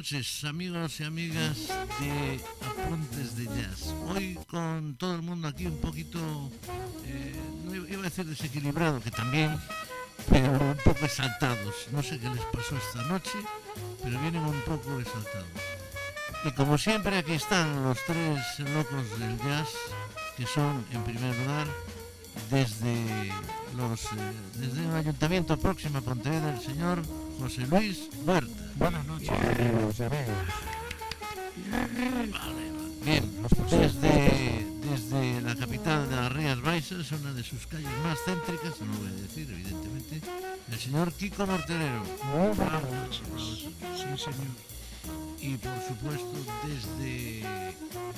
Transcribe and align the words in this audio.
noches, 0.00 0.44
amigos 0.44 0.98
y 0.98 1.04
amigas 1.04 1.68
de 2.00 2.40
Apuntes 2.66 3.36
de 3.36 3.44
Jazz. 3.44 3.94
Hoy 4.08 4.38
con 4.46 4.94
todo 4.94 5.14
el 5.14 5.20
mundo 5.20 5.46
aquí 5.46 5.66
un 5.66 5.76
poquito, 5.76 6.18
eh, 7.04 7.36
iba 7.86 8.00
a 8.00 8.04
decir 8.04 8.24
desequilibrado, 8.24 9.02
que 9.02 9.10
también, 9.10 9.54
pero 10.30 10.52
un 10.52 10.78
poco 10.82 11.04
exaltados. 11.04 11.74
No 11.92 12.02
sé 12.02 12.18
qué 12.18 12.30
les 12.30 12.42
pasó 12.46 12.78
esta 12.78 13.02
noche, 13.08 13.38
pero 14.02 14.18
vienen 14.20 14.42
un 14.42 14.58
poco 14.62 14.98
exaltados. 14.98 15.60
Y 16.46 16.50
como 16.52 16.78
siempre 16.78 17.18
aquí 17.18 17.32
están 17.32 17.84
los 17.84 17.98
tres 18.06 18.58
locos 18.74 19.18
del 19.18 19.36
jazz, 19.36 19.68
que 20.34 20.46
son 20.46 20.82
en 20.92 21.04
primer 21.04 21.36
lugar 21.40 21.66
desde 22.50 23.30
los 23.76 24.02
eh, 24.04 24.32
desde 24.54 24.82
el 24.82 24.94
Ayuntamiento 24.94 25.58
próximo 25.58 25.98
a 25.98 26.00
Pontevedra 26.00 26.54
el 26.54 26.60
señor 26.62 27.02
José 27.40 27.66
Luis 27.68 28.10
Huerta. 28.26 28.62
Buenas 28.76 29.06
noches. 29.06 29.30
Bien, 33.02 33.24
desde, 33.70 34.66
desde 34.84 35.40
la 35.40 35.56
capital 35.56 36.10
de 36.10 36.16
las 36.16 36.32
Rías 36.32 36.60
Baixas, 36.60 37.10
una 37.12 37.32
de 37.32 37.42
sus 37.42 37.66
calles 37.66 37.88
más 38.04 38.18
céntricas, 38.26 38.78
no 38.82 38.92
voy 38.98 39.08
a 39.08 39.22
decir 39.22 39.50
evidentemente, 39.50 40.20
el 40.70 40.78
señor 40.78 41.12
Kiko 41.14 41.46
Morterero. 41.46 42.04
Buenas 42.56 42.82
noches. 42.82 43.22
Sí, 43.96 44.22
señor. 44.22 44.54
Y 45.40 45.56
por 45.56 45.82
supuesto 45.88 46.36
desde 46.68 47.42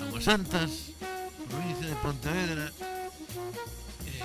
Aguasantas, 0.04 0.70
provincia 1.48 1.86
de 1.86 1.94
Pontevedra, 2.02 2.72
eh, 4.04 4.20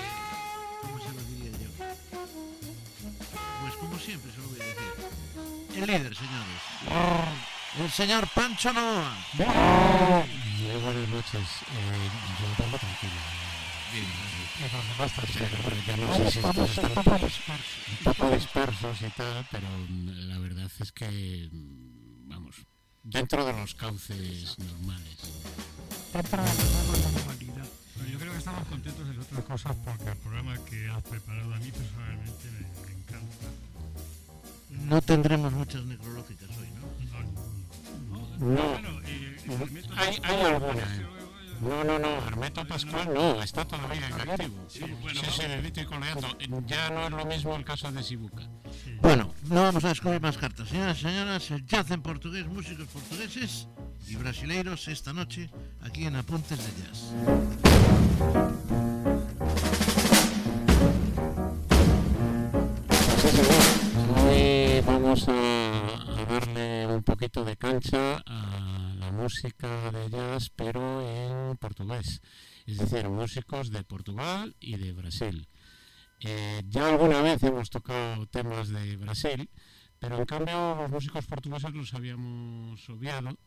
como 3.80 3.98
siempre 4.00 4.32
se 4.32 4.38
lo 4.42 4.48
voy 4.50 4.60
a 4.62 4.64
decir. 4.66 5.76
El 5.76 5.88
líder, 5.88 6.16
señores. 6.16 6.62
El 7.80 7.92
señor 7.92 8.28
Pancho 8.34 8.74
Novoa. 8.74 9.16
Muy 9.38 10.82
buenas 10.82 11.10
noches. 11.10 11.42
Eh, 11.42 12.10
yo 12.40 12.66
poco 12.66 12.78
tranquilo. 12.80 13.14
Bien, 13.94 14.06
Eh, 14.60 14.66
están 16.28 16.86
un 16.86 16.94
poco, 16.94 17.12
un 17.16 18.04
poco 18.04 18.30
dispersos 18.32 19.02
y 19.02 19.10
tal, 19.12 19.48
pero 19.52 19.68
la 20.28 20.40
verdad 20.40 20.70
es 20.80 20.92
que, 20.92 21.50
mm, 21.52 22.28
vamos, 22.30 22.56
dentro 23.04 23.46
de 23.46 23.54
los 23.54 23.76
cauces 23.76 24.58
normales. 24.58 25.18
Dentro 26.14 26.42
de 26.44 26.48
la 26.48 27.12
normalidad. 27.12 27.68
Bueno, 27.96 28.10
yo 28.12 28.20
creo 28.20 28.32
que 28.34 28.38
estamos 28.40 28.68
contentos 28.68 29.08
de 29.10 29.20
otras 29.20 29.44
cosas 29.46 29.76
porque 29.86 30.10
el 30.10 30.18
programa 30.18 30.58
que 30.66 30.90
has 30.90 31.04
preparado 31.04 31.54
a 31.54 31.58
mí 31.58 31.72
personalmente 31.72 32.52
me, 32.52 32.60
me 32.88 32.94
encanta. 33.00 33.46
No 34.86 35.02
tendremos 35.02 35.52
muchas 35.54 35.84
necrológicas 35.86 36.50
hoy, 36.58 36.70
¿no? 38.40 38.46
No. 38.48 38.56
No, 38.56 38.70
Bueno, 38.72 39.02
eh, 39.06 39.84
hay, 39.98 40.20
hay 40.24 40.42
alguna. 40.42 40.82
eh. 40.82 41.06
No, 41.60 41.84
no, 41.84 41.98
no, 41.98 42.08
Hermeto 42.28 42.68
Pascual 42.68 43.12
no, 43.12 43.42
está 43.42 43.66
todavía 43.66 44.08
en 44.08 44.14
activo. 44.30 44.66
Sí, 44.70 44.82
bueno, 45.02 45.20
Sí, 45.24 45.72
sí, 45.74 45.86
coleando. 45.86 46.28
Ya 46.68 46.90
no 46.92 47.06
es 47.06 47.12
lo 47.12 47.26
mismo 47.26 47.56
el 47.56 47.66
caso 47.66 47.92
de 47.92 48.04
Sibuca. 48.04 48.44
sí. 48.84 48.92
Bueno, 49.02 49.34
no 49.46 49.64
vamos 49.64 49.84
a 49.84 49.88
descubrir 49.90 50.22
más 50.22 50.38
cartas. 50.38 50.70
Señoras 50.70 51.00
y 51.00 51.02
señoras, 51.02 51.50
el 51.50 51.66
jazz 51.66 51.90
en 51.90 52.04
portugués, 52.04 52.46
músicos 52.46 52.86
portugueses 52.88 53.68
y 54.08 54.16
brasileiros 54.18 54.88
esta 54.88 55.14
noche 55.14 55.50
aquí 55.82 56.06
en 56.06 56.16
Apuntes 56.18 56.60
de 56.60 56.84
Jazz. 56.84 57.12
Vamos 65.26 65.30
a, 65.30 66.22
a 66.22 66.26
darle 66.26 66.88
un 66.88 67.04
poquito 67.04 67.44
de 67.44 67.56
cancha 67.56 68.22
a 68.26 68.94
la 69.00 69.12
música 69.12 69.92
de 69.92 70.10
jazz, 70.10 70.52
pero 70.56 71.02
en 71.02 71.58
portugués. 71.58 72.22
Es 72.66 72.78
decir, 72.78 73.10
músicos 73.10 73.72
de 73.72 73.84
Portugal 73.84 74.56
y 74.60 74.76
de 74.78 74.94
Brasil. 74.94 75.48
Eh, 76.20 76.62
ya 76.68 76.90
alguna 76.90 77.22
vez 77.22 77.42
hemos 77.44 77.70
tocado 77.70 78.28
temas 78.28 78.70
de 78.70 78.98
Brasil, 78.98 79.50
pero 80.00 80.18
en 80.18 80.26
cambio 80.26 80.76
los 80.76 80.92
músicos 80.92 81.26
portugueses 81.26 81.74
los 81.74 81.94
habíamos 81.94 82.88
obviado. 82.90 83.38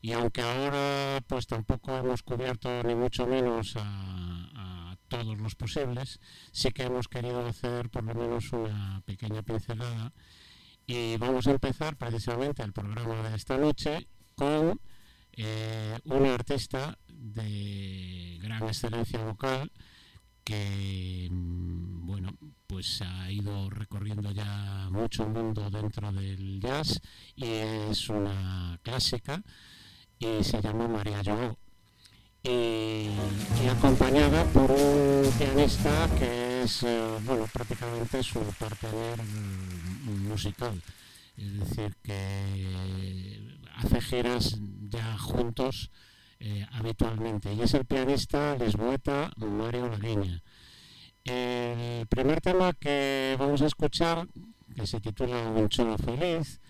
Y 0.00 0.12
aunque 0.12 0.42
ahora 0.42 1.20
pues 1.26 1.46
tampoco 1.46 1.96
hemos 1.96 2.22
cubierto 2.22 2.82
ni 2.82 2.94
mucho 2.94 3.26
menos 3.26 3.74
a, 3.76 4.90
a 4.92 4.96
todos 5.08 5.38
los 5.38 5.54
posibles, 5.54 6.18
sí 6.50 6.70
que 6.72 6.84
hemos 6.84 7.08
querido 7.08 7.46
hacer 7.46 7.88
por 7.90 8.04
lo 8.04 8.14
menos 8.14 8.52
una 8.52 9.02
pequeña 9.04 9.42
pincelada 9.42 10.12
y 10.86 11.16
vamos 11.16 11.46
a 11.46 11.52
empezar 11.52 11.96
precisamente 11.96 12.62
el 12.62 12.72
programa 12.72 13.28
de 13.28 13.36
esta 13.36 13.56
noche 13.56 14.06
con 14.34 14.80
eh, 15.32 15.98
una 16.04 16.34
artista 16.34 16.98
de 17.08 18.38
gran 18.42 18.64
excelencia 18.64 19.24
vocal 19.24 19.70
que 20.44 21.28
mm, 21.30 22.06
bueno 22.06 22.36
pues 22.66 23.00
ha 23.02 23.30
ido 23.30 23.70
recorriendo 23.70 24.30
ya 24.30 24.88
mucho 24.90 25.26
mundo 25.26 25.70
dentro 25.70 26.12
del 26.12 26.60
jazz 26.60 27.00
y 27.34 27.46
es 27.46 28.08
una 28.10 28.78
clásica 28.82 29.42
y 30.18 30.44
se 30.44 30.60
llama 30.60 30.86
María 30.88 31.22
Joao. 31.24 31.58
Y, 32.42 33.08
y 33.64 33.68
acompañada 33.70 34.44
por 34.52 34.70
un 34.70 35.32
pianista 35.38 36.08
que 36.18 36.62
es 36.62 36.82
eh, 36.82 37.18
bueno 37.24 37.48
prácticamente 37.50 38.22
su 38.22 38.40
partener 38.58 39.20
musical. 40.04 40.80
Es 41.36 41.58
decir 41.58 41.96
que 42.02 43.58
hace 43.76 44.00
giras 44.00 44.58
ya 44.88 45.18
juntos 45.18 45.90
eh, 46.40 46.66
habitualmente. 46.72 47.52
Y 47.52 47.62
es 47.62 47.74
el 47.74 47.84
pianista 47.84 48.56
lisboeta 48.56 49.32
Mario 49.36 49.88
Lagueña 49.88 50.42
el 51.24 52.06
primer 52.06 52.40
tema 52.40 52.72
que 52.74 53.36
vamos 53.38 53.62
a 53.62 53.66
escuchar 53.66 54.28
que 54.76 54.86
se 54.86 55.00
titula 55.00 55.48
Un 55.48 55.68
chulo 55.68 55.96
feliz 55.96 56.60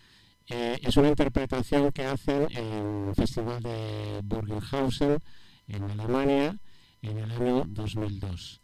eh, 0.49 0.79
es 0.83 0.97
una 0.97 1.09
interpretación 1.09 1.91
que 1.91 2.05
hacen 2.05 2.47
en 2.51 3.09
el 3.09 3.15
Festival 3.15 3.63
de 3.63 4.21
Burgenhausen 4.23 5.19
en 5.67 5.91
Alemania 5.91 6.57
en 7.03 7.19
el 7.19 7.31
año 7.33 7.65
2002 7.67 8.61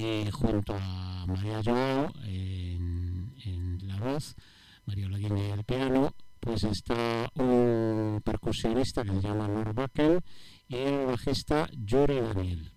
y 0.00 0.30
junto 0.30 0.74
a 0.74 1.26
María 1.26 1.60
Joao 1.62 2.10
en, 2.24 3.78
la 3.82 3.98
voz, 3.98 4.34
Mario 4.86 5.10
Laguine 5.10 5.50
en 5.50 5.58
el 5.58 5.64
piano, 5.64 6.14
pues 6.38 6.64
está 6.64 7.30
un 7.34 8.22
percusionista 8.24 9.04
que 9.04 9.12
se 9.12 9.20
llama 9.20 9.48
Norbacken 9.48 10.20
y 10.68 10.76
el 10.76 11.06
bajista 11.06 11.68
Yuri 11.72 12.20
Daniel. 12.20 12.72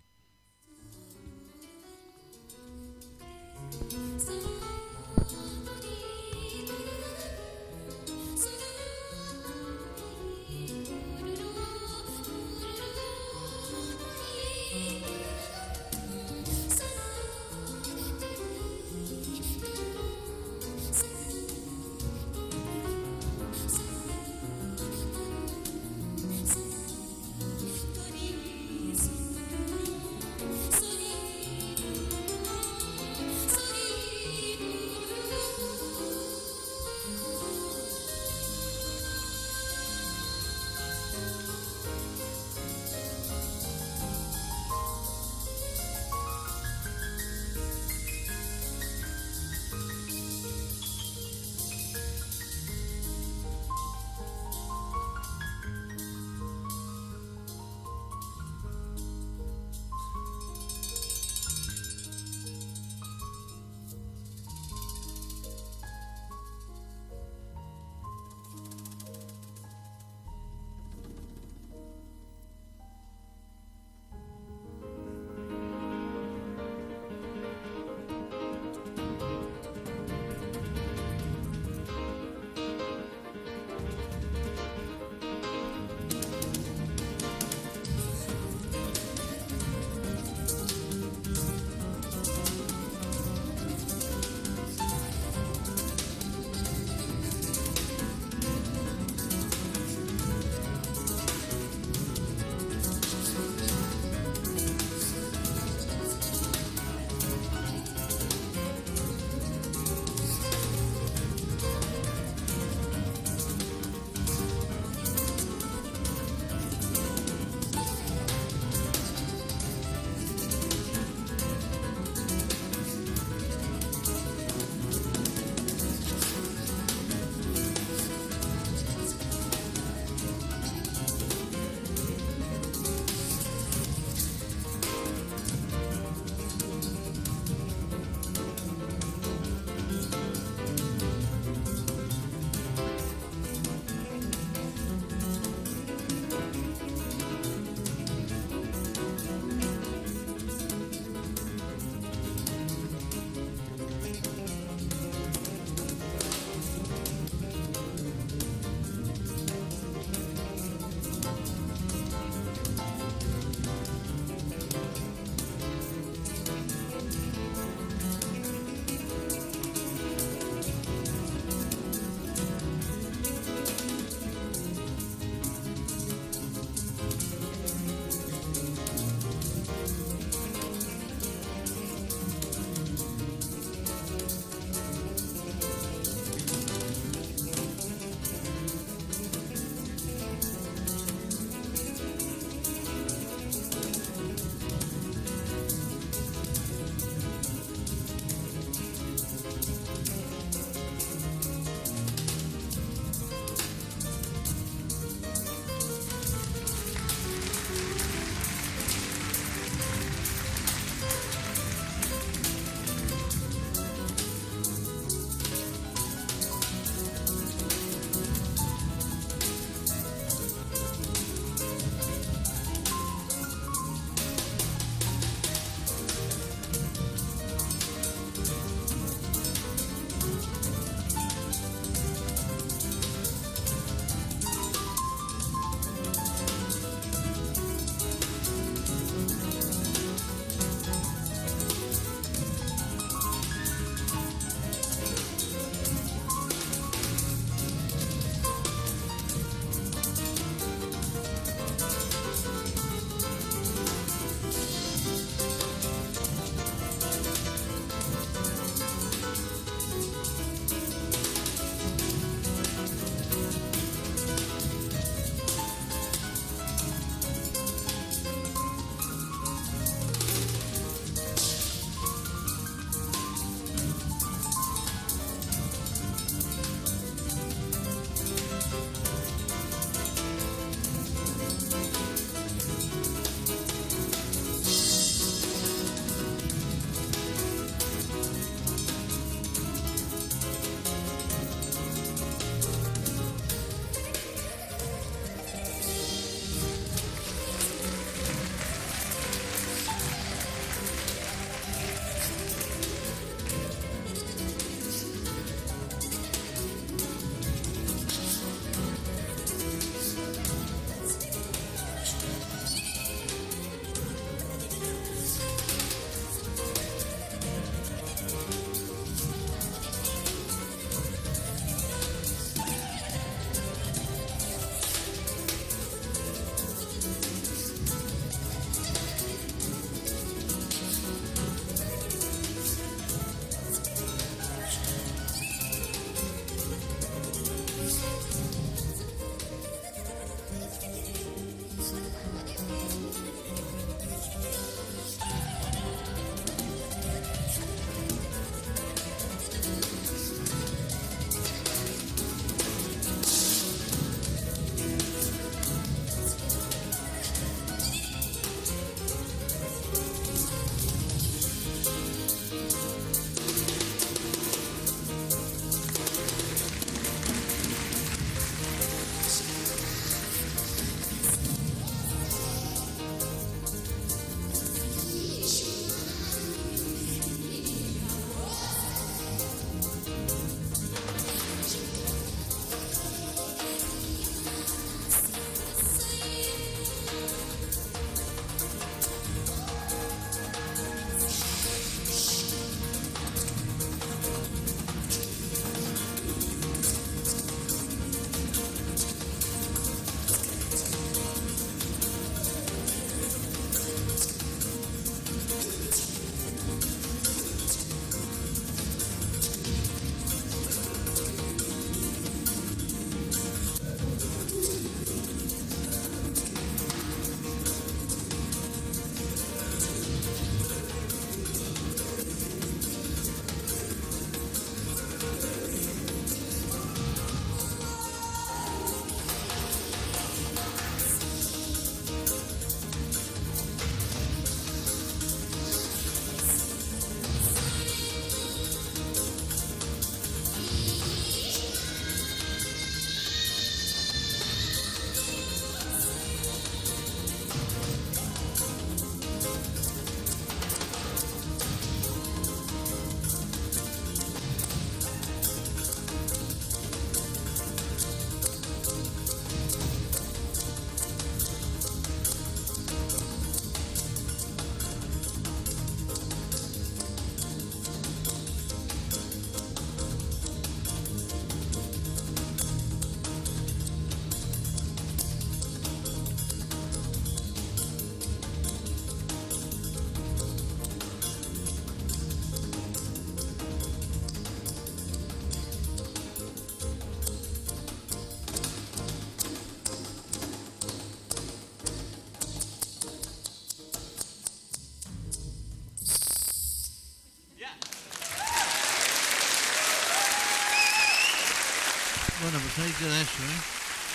Bueno, 502.44 502.60
pues 502.60 502.80
ahí 502.80 502.92
queda 503.00 503.22
eso, 503.22 503.44
¿eh? 503.44 503.60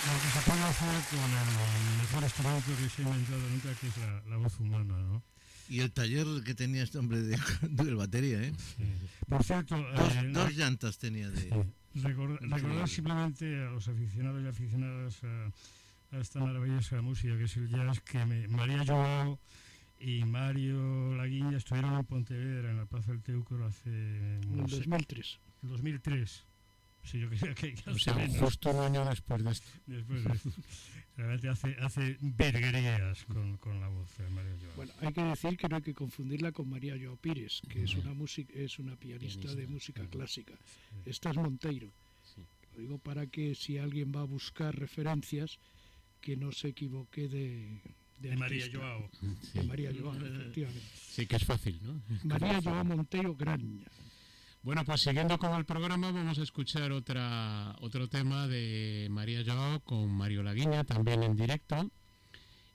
Lo 0.07 0.21
que 0.21 0.29
se 0.29 0.41
puede 0.49 0.63
hacer 0.63 0.95
con 1.09 1.29
el 1.29 1.97
mejor 1.97 2.23
instrumento 2.23 2.71
que 2.77 2.89
se 2.89 3.01
ha 3.01 3.05
inventado 3.05 3.49
nunca, 3.49 3.73
que 3.79 3.87
es 3.87 3.97
la, 3.97 4.21
la 4.29 4.37
voz 4.37 4.59
humana, 4.59 4.93
¿no? 4.97 5.23
Y 5.67 5.81
el 5.81 5.91
taller 5.91 6.25
que 6.45 6.55
tenía 6.55 6.83
este 6.83 6.97
hombre 6.99 7.21
de, 7.21 7.37
de 7.61 7.93
batería, 7.95 8.41
¿eh? 8.41 8.53
Por 9.27 9.43
cierto, 9.43 9.75
Dos, 9.77 10.15
eh, 10.15 10.29
dos 10.31 10.53
llantas 10.55 10.97
tenía 10.97 11.29
de... 11.29 11.65
Recordar, 11.95 12.87
simplemente 12.87 13.45
a 13.65 13.71
los 13.71 13.87
aficionados 13.87 14.43
y 14.43 14.47
aficionadas 14.47 15.23
a, 15.23 16.15
a 16.15 16.19
esta 16.19 16.39
maravillosa 16.39 17.01
música 17.01 17.35
que 17.37 17.43
es 17.45 17.57
el 17.57 17.67
jazz, 17.69 17.99
que 18.01 18.23
me- 18.25 18.47
María 18.47 18.85
Joao 18.85 19.39
y 19.99 20.23
Mario 20.23 21.15
Laguiña 21.17 21.57
estuvieron 21.57 21.95
en 21.97 22.05
Pontevedra, 22.05 22.69
en 22.71 22.77
la 22.77 22.85
Plaza 22.85 23.11
del 23.11 23.21
Teucro, 23.21 23.65
hace 23.65 23.89
En 23.89 24.41
no 24.57 24.67
sé, 24.67 24.77
2003. 24.77 25.39
2003. 25.63 26.43
Sí, 27.03 27.19
yo 27.19 27.29
creía 27.29 27.55
que 27.55 27.75
O 27.87 27.91
hace 27.91 27.99
sea, 27.99 28.13
menos, 28.13 28.37
justo 28.37 28.69
un 28.71 28.83
año 28.83 29.05
después 29.05 29.43
de 29.43 29.51
esto. 29.51 29.67
después 29.87 30.23
de 30.23 30.33
esto. 30.33 30.49
Realmente 31.17 31.49
hace, 31.49 31.75
hace 31.81 32.17
verguerías 32.21 33.25
con, 33.25 33.57
con 33.57 33.79
la 33.81 33.87
voz 33.89 34.15
de 34.17 34.29
Mario 34.29 34.55
Joao. 34.61 34.75
Bueno, 34.77 34.93
hay 35.01 35.11
que 35.13 35.21
decir 35.23 35.57
que 35.57 35.67
no 35.67 35.75
hay 35.77 35.81
que 35.81 35.93
confundirla 35.93 36.51
con 36.51 36.69
María 36.69 36.95
Joao 37.01 37.17
Pires, 37.17 37.61
que 37.69 37.83
es 37.83 37.95
una 37.95 38.13
música, 38.13 38.53
es 38.55 38.79
una 38.79 38.95
pianista, 38.95 39.41
de 39.49 39.55
Pianista, 39.55 39.71
música 39.73 40.01
claro. 40.01 40.09
clásica. 40.11 40.53
Esta 41.05 41.31
es 41.31 41.35
Monteiro. 41.37 41.91
Sí. 42.23 42.41
Lo 42.75 42.81
digo 42.81 42.97
para 42.99 43.27
que 43.27 43.53
si 43.55 43.77
alguien 43.77 44.13
va 44.15 44.21
a 44.21 44.25
buscar 44.25 44.73
referencias, 44.77 45.57
que 46.21 46.37
no 46.37 46.51
se 46.53 46.69
equivoque 46.69 47.27
de, 47.27 47.81
de 48.19 48.29
de 48.29 48.37
María. 48.37 48.65
Joao. 48.71 49.09
De 49.53 49.61
Sí. 49.61 49.67
María 49.67 49.91
Joao, 49.99 50.15
efectivamente. 50.15 50.87
Sí, 50.95 51.25
que 51.25 51.35
es 51.35 51.43
fácil, 51.45 51.79
¿no? 51.83 52.01
María 52.23 52.61
Joao 52.61 52.85
Monteiro 52.85 53.35
Graña. 53.35 53.85
Bueno, 54.61 54.83
pues 54.83 55.01
siguiendo 55.01 55.37
con 55.39 55.53
el 55.57 55.65
programa 55.65 56.11
vamos 56.11 56.37
a 56.37 56.43
escuchar 56.43 56.91
otra, 56.91 57.75
otro 57.79 58.09
tema 58.09 58.47
de 58.47 59.07
María 59.09 59.41
Joao 59.45 59.79
con 59.81 60.11
Mario 60.11 60.43
Laguiña, 60.43 60.83
también 60.83 61.23
en 61.23 61.35
directo. 61.35 61.89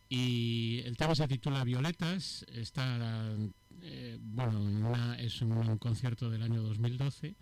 Y 0.08 0.80
el 0.84 0.96
tema 0.96 1.14
se 1.14 1.28
titula 1.28 1.62
Violetas, 1.64 2.44
está, 2.52 3.36
eh, 3.82 4.18
bueno, 4.20 4.52
en 4.66 4.84
una- 4.84 5.16
es 5.18 5.40
un 5.42 5.76
concierto 5.78 6.30
del 6.30 6.42
año 6.42 6.62
2012 6.62 7.34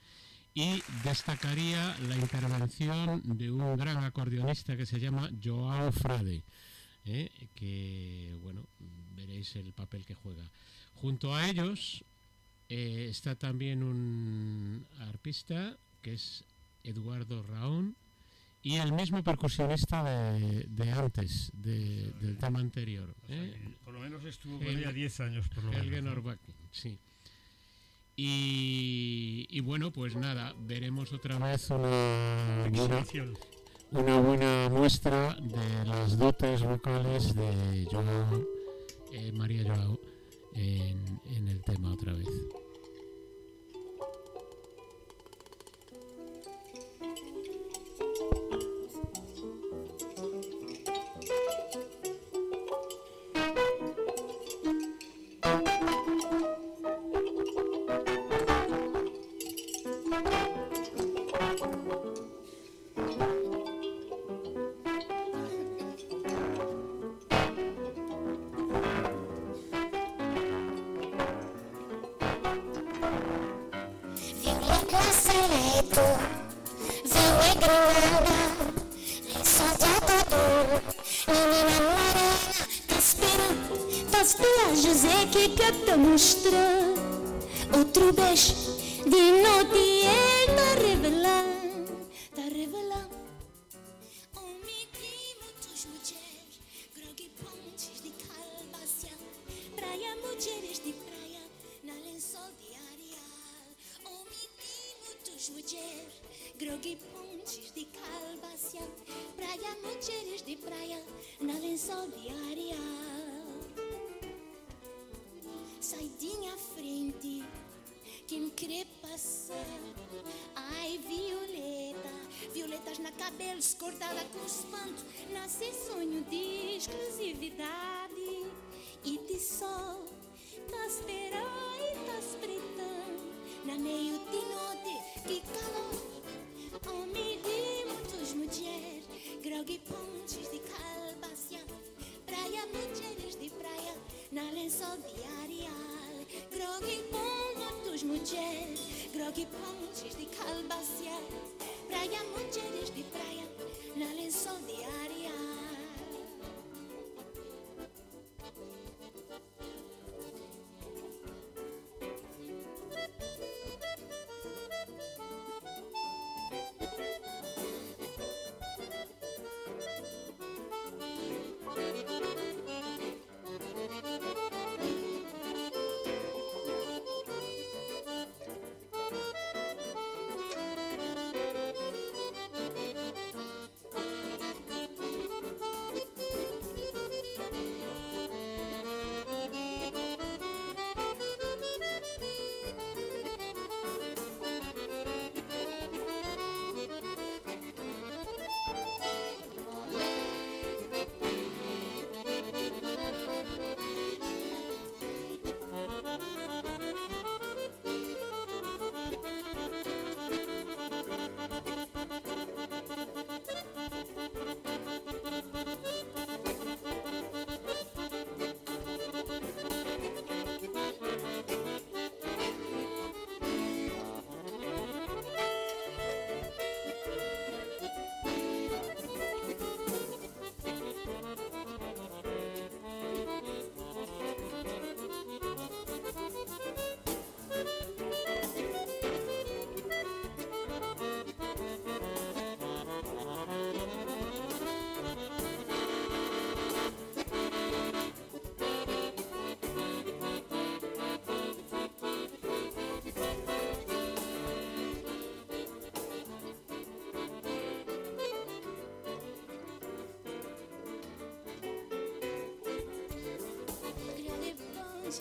y 0.54 0.82
destacaría 1.04 1.96
la 2.08 2.16
intervención 2.16 3.22
de 3.24 3.50
un 3.50 3.76
gran 3.76 3.98
acordeonista 4.04 4.76
que 4.76 4.86
se 4.86 4.98
llama 4.98 5.30
Joao 5.42 5.92
Frade, 5.92 6.42
eh, 7.04 7.30
que, 7.54 8.36
bueno, 8.42 8.66
veréis 9.14 9.54
el 9.56 9.72
papel 9.72 10.04
que 10.04 10.14
juega. 10.14 10.50
Junto 10.94 11.34
a 11.34 11.48
ellos 11.48 12.04
eh, 12.74 13.08
está 13.10 13.34
también 13.34 13.82
un 13.82 14.86
arpista 15.00 15.76
que 16.00 16.14
es 16.14 16.42
Eduardo 16.84 17.42
Raón 17.42 17.94
y 18.62 18.76
el 18.76 18.92
mismo 18.92 19.22
percusionista 19.22 20.02
de, 20.04 20.64
de 20.68 20.90
antes, 20.92 21.50
de- 21.52 22.12
del 22.20 22.38
tema 22.38 22.60
anterior. 22.60 23.14
O 23.24 23.26
sea, 23.26 23.36
¿eh? 23.44 23.54
por 23.84 23.92
lo 23.92 24.00
menos 24.00 24.24
estuvo 24.24 24.58
El- 24.60 24.66
con 24.66 24.76
ella 24.78 24.90
10 24.92 25.20
años, 25.20 25.48
por 25.48 25.64
lo 25.64 25.70
menos. 25.70 25.84
Helge 25.86 26.00
¿no? 26.02 26.10
Norbacken, 26.10 26.54
sí. 26.70 26.96
Y, 28.16 29.46
y 29.50 29.60
bueno, 29.60 29.90
pues 29.90 30.14
nada, 30.16 30.54
veremos 30.60 31.12
otra 31.12 31.38
vez 31.38 31.68
una, 31.70 31.88
una, 31.88 32.66
Exhibición. 33.00 33.36
una 33.90 34.20
buena 34.20 34.68
muestra 34.70 35.34
de 35.40 35.84
las 35.86 36.16
dotes 36.18 36.62
vocales 36.62 37.34
de 37.34 37.86
Joao, 37.90 38.46
eh, 39.12 39.32
María 39.32 39.64
Joao 39.64 39.98
en, 40.54 41.20
en 41.34 41.48
el 41.48 41.62
tema 41.62 41.92
otra 41.92 42.12
vez. 42.12 42.28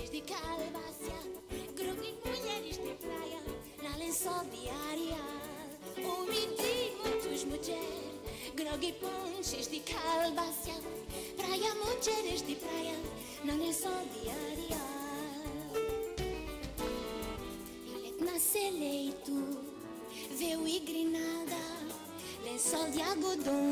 Ponches 0.01 0.09
de 0.09 0.21
calvácia, 0.21 1.15
grupo 1.75 2.01
de 2.01 2.29
mulheres 2.29 2.77
de 2.77 2.93
praia, 2.95 3.41
na 3.83 3.97
lençol 3.97 4.43
diária. 4.45 5.21
Omiti 5.97 6.93
muitos 7.03 7.43
mulheres, 7.43 8.55
grog 8.55 8.83
e 8.83 8.93
ponches 8.93 9.67
de 9.67 9.79
calvácia, 9.81 10.73
praia, 11.37 11.75
mulheres 11.75 12.41
de 12.41 12.55
praia, 12.55 12.97
na 13.43 13.53
lençol 13.53 14.01
diária. 14.13 14.81
Ele 17.85 18.25
nasce 18.25 18.71
leito, 18.71 19.59
veu 20.37 20.67
e 20.67 20.79
grinada, 20.79 21.57
lençol 22.43 22.89
de 22.89 23.01
algodão, 23.01 23.70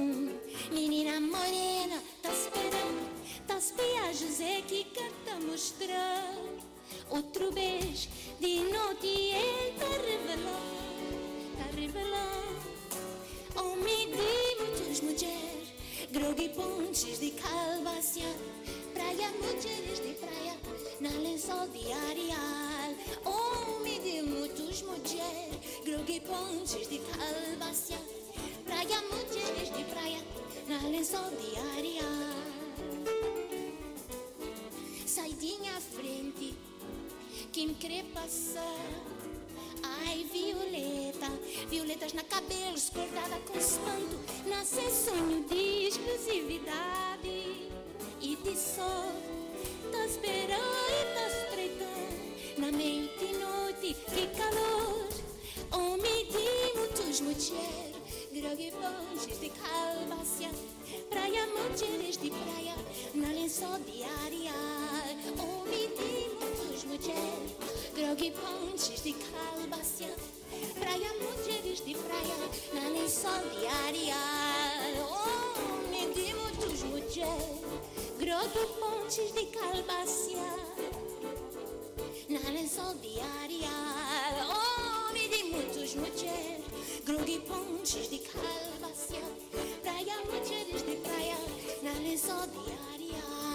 Groguipontes 16.11 17.03
ponches 17.03 17.19
de 17.19 17.29
calvación, 17.31 18.33
praia, 18.95 19.29
mulheres 19.29 19.99
de 20.01 20.15
praia, 20.15 20.57
na 20.99 21.09
lençol 21.09 21.67
diarial. 21.67 22.95
Homem 23.23 24.01
de 24.01 24.23
muitos 24.23 24.81
mulheres, 24.81 25.59
groguipontes 25.85 26.27
ponches 26.27 26.89
de 26.89 26.97
calvación, 26.97 27.99
praia, 28.65 28.99
mulheres 29.01 29.71
de 29.71 29.83
praia, 29.83 30.19
na 30.67 30.81
lençol 30.89 31.29
diarial. 31.39 32.05
Sai 35.05 35.33
de 35.33 35.57
frente, 35.95 36.55
quem 37.51 37.75
crê 37.75 38.03
passar, 38.15 38.89
ai 39.83 40.25
violência. 40.33 40.98
Violeta, 41.19 41.31
violetas 41.69 42.13
na 42.13 42.23
cabelo, 42.23 42.75
escordada 42.75 43.37
com 43.45 43.59
espanto. 43.59 44.17
Nasce 44.45 44.89
sonho 44.89 45.43
de 45.43 45.87
exclusividade 45.87 47.69
e 48.21 48.37
de 48.41 48.55
sol. 48.57 49.11
E 49.89 49.91
tá 49.91 51.27
espreitando 51.27 52.57
na 52.57 52.71
mente 52.71 53.25
e 53.25 53.37
noite, 53.37 53.97
que 54.07 54.27
calor. 54.37 55.07
Homem 55.73 56.25
de 56.25 56.77
muitos 56.77 57.19
mulheres, 57.19 57.95
grog 58.31 58.61
e 58.61 58.71
ponches 58.71 59.39
de 59.39 59.49
calvácia. 59.49 60.49
Praia, 61.09 61.47
mulheres 61.47 62.17
de 62.17 62.29
praia, 62.29 62.75
na 63.13 63.27
lençol 63.33 63.77
diária. 63.79 64.53
Homem 65.37 65.89
de 65.89 66.38
ludzie, 66.85 67.13
drogi 67.95 68.31
pącisz 68.31 69.05
i 69.05 69.13
kalbasia, 69.13 70.13
praja 70.79 71.09
młodzież 71.21 71.81
de 71.81 71.93
praja, 71.93 72.37
na 72.73 72.89
niej 72.89 73.09
soliaria. 73.09 74.15
O, 75.09 75.27
nie 75.91 76.07
dymo 76.07 76.47
czuż 76.61 76.81
ludzie, 76.91 77.25
drogi 78.19 78.59
pącisz 78.79 79.43
i 79.43 79.47
kalbasia, 79.57 80.45
na 82.29 82.49
niej 82.49 82.69
soliaria. 82.69 83.75
O, 84.49 85.13
nie 85.13 85.29
dymo 85.29 85.73
czuż 85.73 85.95
ludzie, 85.95 86.33
drogi 87.05 87.39
pącisz 87.39 88.11
i 88.11 88.19
kalbasia, 88.19 89.25
praja 89.83 90.13
młodzież 90.25 90.83
praja, 91.03 91.37
na 91.83 91.99
niej 91.99 92.19
soliaria. 92.19 93.48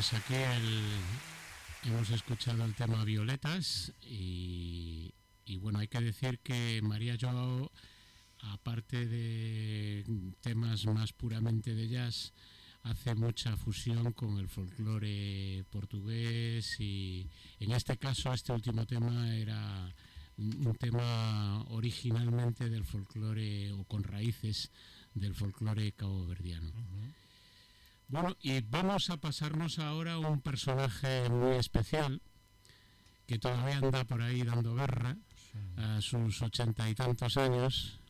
Pues 0.00 0.14
aquí 0.14 0.32
el- 0.32 1.90
hemos 1.90 2.08
escuchado 2.08 2.64
el 2.64 2.74
tema 2.74 3.04
Violetas 3.04 3.92
y, 4.00 5.12
y 5.44 5.58
bueno, 5.58 5.78
hay 5.78 5.88
que 5.88 6.00
decir 6.00 6.38
que 6.38 6.80
María 6.82 7.18
Joao, 7.20 7.70
aparte 8.38 9.04
de 9.06 10.02
temas 10.40 10.86
más 10.86 11.12
puramente 11.12 11.74
de 11.74 11.86
jazz, 11.86 12.32
hace 12.82 13.14
mucha 13.14 13.58
fusión 13.58 14.14
con 14.14 14.38
el 14.38 14.48
folclore 14.48 15.64
portugués 15.68 16.80
y 16.80 17.28
en 17.58 17.72
este 17.72 17.98
caso 17.98 18.32
este 18.32 18.54
último 18.54 18.86
tema 18.86 19.36
era 19.36 19.94
un 20.38 20.74
tema 20.76 21.62
originalmente 21.64 22.70
del 22.70 22.86
folclore 22.86 23.70
o 23.72 23.84
con 23.84 24.02
raíces 24.04 24.70
del 25.12 25.34
folclore 25.34 25.92
caboverdiano. 25.92 26.72
Bueno, 28.10 28.36
y 28.42 28.60
vamos 28.62 29.08
a 29.10 29.16
pasarnos 29.18 29.78
ahora 29.78 30.14
a 30.14 30.18
un 30.18 30.40
personaje 30.40 31.28
muy 31.30 31.56
especial 31.56 32.20
que 33.26 33.38
todavía 33.38 33.76
anda 33.78 34.04
por 34.04 34.20
ahí 34.20 34.42
dando 34.42 34.74
guerra 34.74 35.16
a 35.76 36.00
sus 36.00 36.42
ochenta 36.42 36.88
y 36.88 36.94
tantos 36.94 37.36
años. 37.36 38.00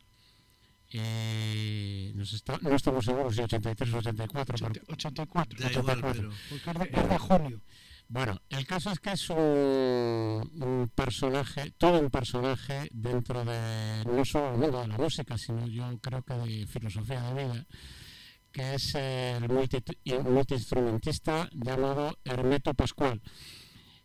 Eh, 0.93 2.11
nos 2.15 2.33
está- 2.33 2.57
no 2.61 2.75
estamos 2.75 3.05
seguros 3.05 3.35
si 3.35 3.41
83 3.41 3.93
o 3.93 3.97
84. 3.99 4.55
pero- 4.73 4.85
84, 4.89 5.59
Da 5.59 5.71
igual, 5.71 5.99
84. 5.99 6.13
pero 6.13 6.33
porque 6.49 6.71
es 6.71 6.91
de, 6.91 7.01
es 7.01 7.09
de 7.09 7.17
junio. 7.19 7.61
Bueno, 8.09 8.41
el 8.49 8.67
caso 8.67 8.91
es 8.91 8.99
que 8.99 9.11
es 9.11 9.29
un, 9.29 9.37
un 9.37 10.91
personaje, 10.93 11.71
todo 11.77 11.97
un 11.99 12.09
personaje 12.09 12.89
dentro 12.91 13.45
de 13.45 14.03
no 14.05 14.25
solo 14.25 14.51
el 14.53 14.57
mundo 14.59 14.81
de 14.81 14.87
la 14.89 14.97
música, 14.97 15.37
sino 15.37 15.65
yo 15.67 15.97
creo 16.01 16.21
que 16.23 16.33
de 16.33 16.67
filosofía 16.67 17.21
de 17.21 17.43
vida, 17.47 17.65
que 18.51 18.75
es 18.75 18.95
el 18.95 19.47
multi, 19.49 19.83
multiinstrumentista 20.23 21.49
llamado 21.53 22.17
Hermeto 22.23 22.73
Pascual. 22.73 23.21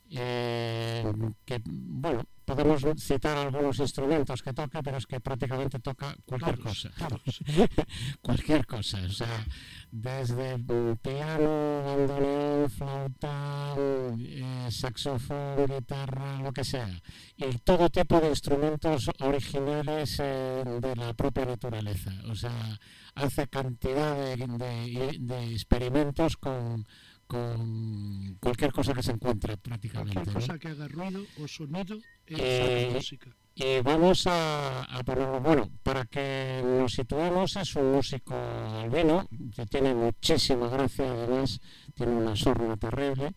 Eh, 0.09 1.13
que, 1.45 1.61
bueno, 1.65 2.23
podemos 2.47 2.85
citar 2.99 3.37
algunos 3.37 3.79
instrumentos 3.81 4.41
que 4.41 4.53
toca, 4.53 4.81
pero 4.81 4.99
es 4.99 5.07
que 5.07 5.19
prácticamente 5.21 5.81
toca 5.81 6.17
cualquier 6.25 6.59
Todos, 6.59 6.89
cosa 6.93 7.09
todos. 7.09 7.41
cualquier 8.23 8.67
cosa, 8.67 8.99
o 9.05 9.11
sea, 9.11 9.45
desde 9.91 10.57
piano, 11.03 11.83
bandoneón, 11.85 12.71
flauta, 12.71 13.75
eh, 14.17 14.69
saxofón, 14.71 15.67
guitarra, 15.67 16.41
lo 16.41 16.53
que 16.53 16.63
sea, 16.63 16.89
y 17.37 17.59
todo 17.59 17.91
tipo 17.91 18.21
de 18.21 18.29
instrumentos 18.29 19.11
originales 19.19 20.21
eh, 20.21 20.63
de 20.81 20.97
la 20.97 21.15
propia 21.15 21.47
naturaleza, 21.47 22.13
o 22.31 22.35
sea, 22.37 22.79
hace 23.17 23.49
cantidad 23.49 24.15
de, 24.15 24.37
de- 24.37 25.17
de 25.19 25.53
experimentos 25.53 26.37
con, 26.37 26.87
con 27.27 28.37
cualquier 28.41 28.73
cosa 28.73 28.95
que 28.95 29.03
se 29.03 29.13
encuentre 29.13 29.57
prácticamente. 29.57 30.15
Cualquier 30.15 30.35
¿no? 30.35 30.41
cosa 30.41 30.59
que 30.59 30.69
haga 30.69 30.87
ruido 30.89 31.23
o 31.43 31.49
sonido 31.49 31.97
es 32.27 32.39
Eh, 32.41 32.91
música. 32.95 33.31
Y 33.59 33.81
vamos 33.81 34.27
a, 34.27 34.83
a 34.85 35.03
ponerlo, 35.03 35.41
bueno, 35.41 35.71
para 35.83 36.05
que 36.05 36.63
nos 36.63 36.93
situemos, 36.93 37.57
es 37.57 37.75
un 37.75 37.91
músico 37.93 38.35
albino, 38.35 39.27
que 39.57 39.65
tiene 39.65 39.95
muchísima 39.95 40.69
gracia, 40.69 41.11
además, 41.11 41.59
tiene 41.95 42.13
una 42.13 42.37
sorna 42.37 42.77
terrible, 42.77 43.33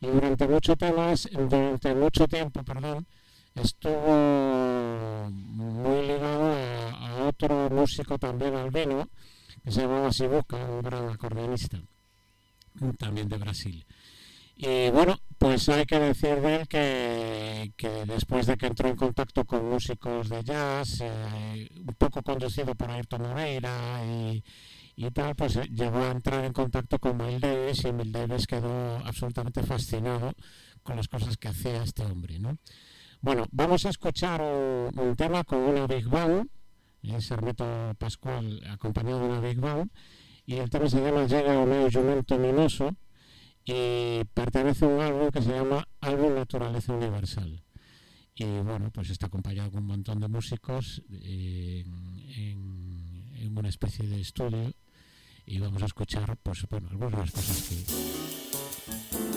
y 0.00 0.06
durante 0.06 0.46
mucho, 0.46 0.76
temas, 0.76 1.28
durante 1.32 1.92
mucho 1.92 2.28
tiempo, 2.28 2.62
perdón, 2.62 3.04
estuvo 3.56 5.28
muy 5.30 6.06
ligado 6.06 6.52
a, 6.52 7.08
a 7.08 7.28
otro 7.28 7.68
músico 7.70 8.16
también 8.18 8.54
albino, 8.54 9.08
que 9.64 9.72
se 9.72 10.12
Sibuca, 10.12 10.56
un 10.56 10.82
gran 10.82 11.08
acordeonista, 11.08 11.80
también 12.98 13.28
de 13.28 13.38
Brasil. 13.38 13.84
Y 14.56 14.90
bueno, 14.90 15.18
pues 15.38 15.68
hay 15.68 15.84
que 15.84 15.98
decir 15.98 16.40
de 16.40 16.56
él 16.56 16.68
que, 16.68 17.72
que 17.76 18.04
después 18.06 18.46
de 18.46 18.56
que 18.56 18.66
entró 18.66 18.88
en 18.88 18.96
contacto 18.96 19.44
con 19.44 19.68
músicos 19.68 20.28
de 20.28 20.44
jazz, 20.44 21.00
eh, 21.00 21.68
un 21.76 21.94
poco 21.98 22.22
conducido 22.22 22.74
por 22.74 22.90
Ayrton 22.90 23.22
Moreira 23.22 24.04
y, 24.04 24.44
y 24.96 25.10
tal, 25.10 25.34
pues 25.34 25.56
eh, 25.56 25.68
llegó 25.72 25.98
a 25.98 26.10
entrar 26.10 26.44
en 26.44 26.52
contacto 26.52 26.98
con 26.98 27.16
Miles 27.16 27.40
Davis 27.40 27.84
y 27.84 27.92
Miles 27.92 28.12
Davis 28.12 28.46
quedó 28.46 28.98
absolutamente 28.98 29.62
fascinado 29.62 30.34
con 30.84 30.96
las 30.96 31.08
cosas 31.08 31.36
que 31.36 31.48
hacía 31.48 31.82
este 31.82 32.04
hombre, 32.04 32.38
¿no? 32.38 32.58
Bueno, 33.22 33.46
vamos 33.50 33.86
a 33.86 33.88
escuchar 33.88 34.40
un, 34.40 34.96
un 34.96 35.16
tema 35.16 35.42
con 35.42 35.58
una 35.58 35.86
Big 35.86 36.06
Band, 36.06 36.48
es 37.12 37.30
Hermeto 37.30 37.94
Pascual 37.98 38.62
acompañado 38.68 39.20
de 39.20 39.26
una 39.26 39.40
Big 39.40 39.58
Band, 39.58 39.90
y 40.46 40.56
el 40.56 40.70
tema 40.70 40.88
se 40.88 41.00
llama 41.00 41.26
Llega 41.26 41.58
o 41.58 41.66
meu 41.66 41.90
jumento 41.90 42.38
mimoso, 42.38 42.94
y 43.64 44.24
pertenece 44.34 44.84
a 44.84 44.88
un 44.88 45.00
álbum 45.00 45.30
que 45.30 45.42
se 45.42 45.50
llama 45.50 45.88
Álbum 46.00 46.34
Naturaleza 46.34 46.92
Universal. 46.92 47.62
Y 48.34 48.44
bueno, 48.44 48.90
pues 48.92 49.10
está 49.10 49.26
acompañado 49.26 49.70
con 49.70 49.82
un 49.82 49.88
montón 49.88 50.20
de 50.20 50.28
músicos 50.28 51.02
en, 51.10 51.86
en 53.36 53.56
una 53.56 53.68
especie 53.68 54.06
de 54.06 54.20
estudio 54.20 54.72
y 55.46 55.58
vamos 55.58 55.82
a 55.82 55.86
escuchar 55.86 56.36
pues 56.42 56.66
bueno 56.68 56.88
algunas 56.90 57.12
de 57.12 57.18
las 57.18 57.30
cosas 57.30 57.62
que 57.68 59.33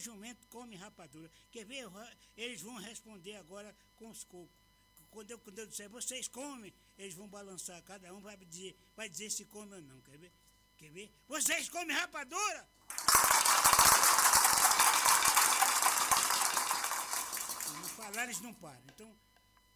meu 0.00 0.14
jumento 0.14 0.46
come 0.48 0.76
rapadura. 0.76 1.30
Quer 1.50 1.66
ver? 1.66 1.86
Eles 2.36 2.62
vão 2.62 2.76
responder 2.76 3.36
agora 3.36 3.76
com 3.96 4.08
os 4.08 4.24
cocos. 4.24 4.58
Quando 5.10 5.30
eu, 5.30 5.38
quando 5.38 5.58
eu 5.58 5.66
disser, 5.66 5.90
vocês 5.90 6.26
comem, 6.26 6.72
eles 6.96 7.14
vão 7.14 7.28
balançar. 7.28 7.82
Cada 7.82 8.12
um 8.14 8.20
vai 8.20 8.36
dizer, 8.38 8.74
vai 8.96 9.08
dizer 9.08 9.30
se 9.30 9.44
come 9.44 9.74
ou 9.74 9.82
não. 9.82 10.00
Quer 10.00 10.16
ver? 10.16 10.32
Quer 10.78 10.90
ver? 10.90 11.12
Vocês 11.28 11.68
comem 11.68 11.94
rapadura? 11.94 12.68
Não 17.74 17.88
falar, 17.90 18.24
eles 18.24 18.40
não 18.40 18.54
param. 18.54 18.82
Então, 18.94 19.14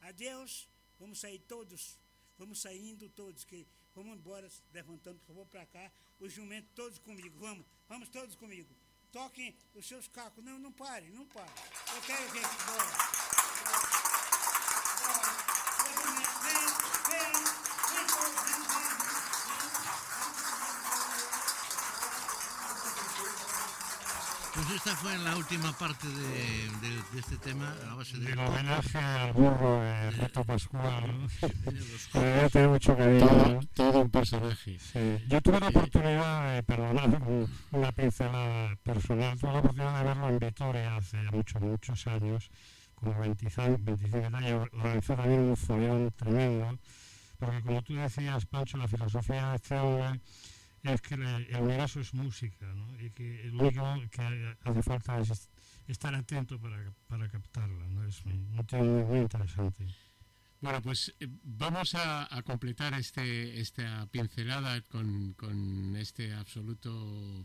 adeus. 0.00 0.68
Vamos 0.98 1.20
sair 1.20 1.40
todos. 1.40 1.98
Vamos 2.38 2.60
saindo 2.62 3.10
todos. 3.10 3.44
que 3.44 3.66
Vamos 3.94 4.16
embora, 4.16 4.48
levantando, 4.72 5.18
por 5.18 5.26
favor, 5.26 5.46
para 5.46 5.66
cá. 5.66 5.92
Os 6.18 6.32
jumentos 6.32 6.70
todos 6.74 6.98
comigo. 6.98 7.38
Vamos, 7.38 7.66
vamos 7.88 8.08
todos 8.08 8.34
comigo. 8.36 8.74
Toquem 9.14 9.54
os 9.76 9.86
seus 9.86 10.08
cacos. 10.08 10.44
Não, 10.44 10.58
não 10.58 10.72
parem, 10.72 11.08
não 11.10 11.24
parem. 11.26 11.48
Eu 11.94 12.02
quero. 12.02 12.28
Bora. 12.32 12.48
Bora. 12.66 13.33
Pues 24.54 24.70
esta 24.70 24.94
fue 24.94 25.18
la 25.18 25.36
última 25.36 25.72
parte 25.76 26.06
de, 26.06 26.68
de, 26.80 27.02
de 27.12 27.18
este 27.20 27.36
tema, 27.38 27.74
a 27.90 27.94
base 27.96 28.16
de... 28.18 28.30
El 28.32 28.38
homenaje 28.38 28.98
al 28.98 29.32
burro 29.32 29.80
de 29.80 30.10
Reto 30.12 30.44
Pascual, 30.44 31.06
¿no? 31.08 31.22
los 31.72 32.10
Eh, 32.14 32.48
tiene 32.52 32.68
mucho 32.68 32.96
cariño. 32.96 33.26
Todo, 33.26 33.60
todo 33.74 34.00
un 34.02 34.10
personaje. 34.10 34.78
Sí, 34.78 35.24
yo 35.28 35.40
tuve 35.42 35.58
la 35.58 35.68
oportunidad, 35.68 36.54
de 36.54 36.62
perdonar 36.62 37.08
un- 37.22 37.50
una 37.72 37.90
pincelada 37.90 38.76
personal, 38.84 39.36
tuve 39.40 39.52
la 39.54 39.58
oportunidad 39.58 39.98
de 39.98 40.04
verlo 40.04 40.28
en 40.28 40.38
Vitoria 40.38 40.96
hace 40.96 41.16
muchos, 41.32 41.60
muchos 41.60 42.06
años, 42.06 42.48
como 42.94 43.18
25, 43.18 43.76
25 43.80 44.36
años, 44.36 44.68
organizó 44.72 45.14
también 45.16 45.40
un 45.40 45.56
follón 45.56 46.12
tremendo, 46.16 46.78
porque 47.40 47.60
como 47.62 47.82
tú 47.82 47.94
decías, 47.94 48.46
Pancho, 48.46 48.76
la 48.76 48.86
filosofía 48.86 49.50
de 49.50 49.56
este 49.56 49.74
hombre 49.80 50.20
es 50.84 51.00
que 51.00 51.16
le- 51.16 51.48
el 51.50 51.60
universo 51.62 52.00
es 52.00 52.12
música, 52.14 52.66
¿no? 52.74 53.00
y 53.00 53.10
que 53.10 53.44
lo 53.52 53.64
único 53.64 54.10
que 54.10 54.56
hace 54.64 54.82
falta 54.82 55.18
es 55.18 55.30
est- 55.30 55.50
estar 55.88 56.14
atento 56.14 56.60
para, 56.60 56.92
para 57.06 57.28
captarla, 57.28 57.86
¿no? 57.88 58.04
es 58.06 58.24
un, 58.24 58.64
tema 58.66 58.84
muy, 58.84 59.18
interesante. 59.20 59.86
Bueno, 60.60 60.80
pues 60.80 61.14
eh, 61.20 61.28
vamos 61.42 61.94
a, 61.94 62.34
a 62.34 62.42
completar 62.42 62.94
este, 62.94 63.60
esta 63.60 64.06
pincelada 64.06 64.80
con, 64.82 65.34
con 65.34 65.94
este 65.96 66.32
absoluto 66.32 67.42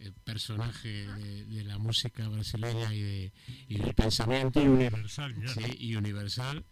eh, 0.00 0.12
personaje 0.24 1.06
de, 1.06 1.44
de 1.46 1.64
la 1.64 1.78
música 1.78 2.28
brasileña 2.28 2.92
y, 2.94 3.00
de, 3.00 3.32
y 3.68 3.78
del 3.78 3.94
pensamiento 3.94 4.60
universal 4.60 5.34
ya. 5.40 5.48
sí, 5.48 5.76
y 5.78 5.96
universal 5.96 6.64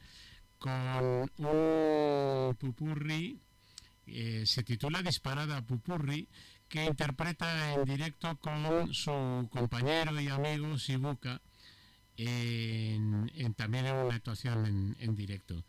con 0.59 1.30
un 1.38 2.57
pupurri, 2.59 3.41
eh, 4.07 4.44
se 4.46 4.62
titula 4.62 5.02
Disparada 5.02 5.62
Pupurri, 5.62 6.28
que 6.68 6.84
interpreta 6.84 7.74
en 7.74 7.84
directo 7.84 8.36
con 8.38 8.92
su 8.92 9.48
compañero 9.50 10.20
y 10.20 10.28
amigo 10.28 10.78
Sibuka, 10.78 11.40
en, 12.16 13.30
en- 13.34 13.54
también 13.54 13.86
en 13.86 13.94
una 13.96 14.14
actuación 14.16 14.66
en, 14.66 14.96
en 15.00 15.16
directo. 15.16 15.62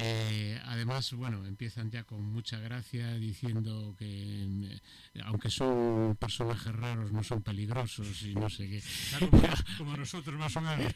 Eh, 0.00 0.60
además, 0.66 1.12
bueno, 1.14 1.44
empiezan 1.44 1.90
ya 1.90 2.04
con 2.04 2.22
mucha 2.22 2.58
gracia 2.60 3.14
diciendo 3.14 3.96
que, 3.98 4.06
eh, 4.06 4.80
aunque 5.24 5.50
son 5.50 6.16
personajes 6.20 6.72
raros, 6.72 7.10
no 7.10 7.24
son 7.24 7.42
peligrosos 7.42 8.22
y 8.22 8.32
no 8.36 8.48
sé 8.48 8.68
qué. 8.70 8.82
Claro, 9.10 9.28
como, 9.30 9.42
como 9.78 9.96
nosotros 9.96 10.38
más 10.38 10.56
o 10.56 10.60
menos. 10.60 10.94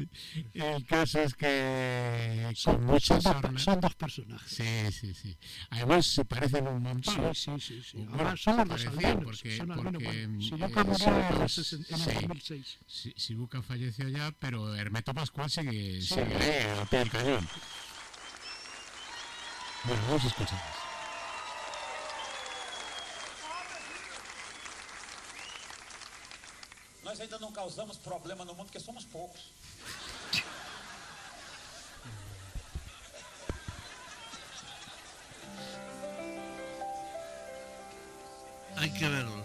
El 0.54 0.86
caso 0.86 1.20
es 1.20 1.34
que 1.34 2.50
Son, 2.56 2.84
mucha 2.86 3.20
son 3.20 3.32
dos, 3.34 3.42
sorna. 3.42 3.58
son 3.60 3.80
dos 3.82 3.94
personajes. 3.96 4.50
Sí, 4.50 4.92
sí, 4.92 5.12
sí. 5.12 5.36
Además 5.68 6.06
se 6.06 6.24
parecen 6.24 6.66
un 6.68 6.82
montón. 6.82 7.34
Sí, 7.34 7.50
sí, 7.60 7.60
sí. 7.60 7.82
sí. 7.82 7.96
Bueno, 7.98 8.14
Ahora 8.18 8.36
son 8.38 8.56
los 8.56 8.68
dos 8.68 8.86
aldeanos. 8.86 9.24
porque- 9.24 9.28
porque, 9.28 9.50
si 9.56 9.56
eh, 9.56 9.66
yo 9.66 9.66
murió 9.76 10.10
en, 10.10 10.42
son 10.42 10.60
los 10.60 10.72
dos- 11.38 11.58
sesen- 11.58 11.86
en 11.90 11.98
sí. 11.98 12.10
el 12.10 12.28
2006. 12.28 12.78
Si- 12.86 13.14
Sibuca 13.14 13.60
falleció 13.60 14.08
ya, 14.08 14.32
pero 14.38 14.74
Hermeto 14.74 15.12
Pascual 15.12 15.50
sigue, 15.50 16.00
Sí. 16.00 16.14
sigue 16.14 16.62
al 16.80 16.86
pie 16.88 16.98
del 17.00 17.10
cañón. 17.10 17.46
Vamos 19.84 20.24
a 20.24 20.26
escucharlas. 20.26 20.76
Nós 27.04 27.20
ainda 27.20 27.38
não 27.38 27.50
causamos 27.52 27.96
problema 27.96 28.44
no 28.44 28.54
mundo 28.54 28.66
porque 28.66 28.80
somos 28.80 29.04
poucos. 29.06 29.52
Hay 38.76 38.90
que 38.90 39.08
verlos, 39.08 39.37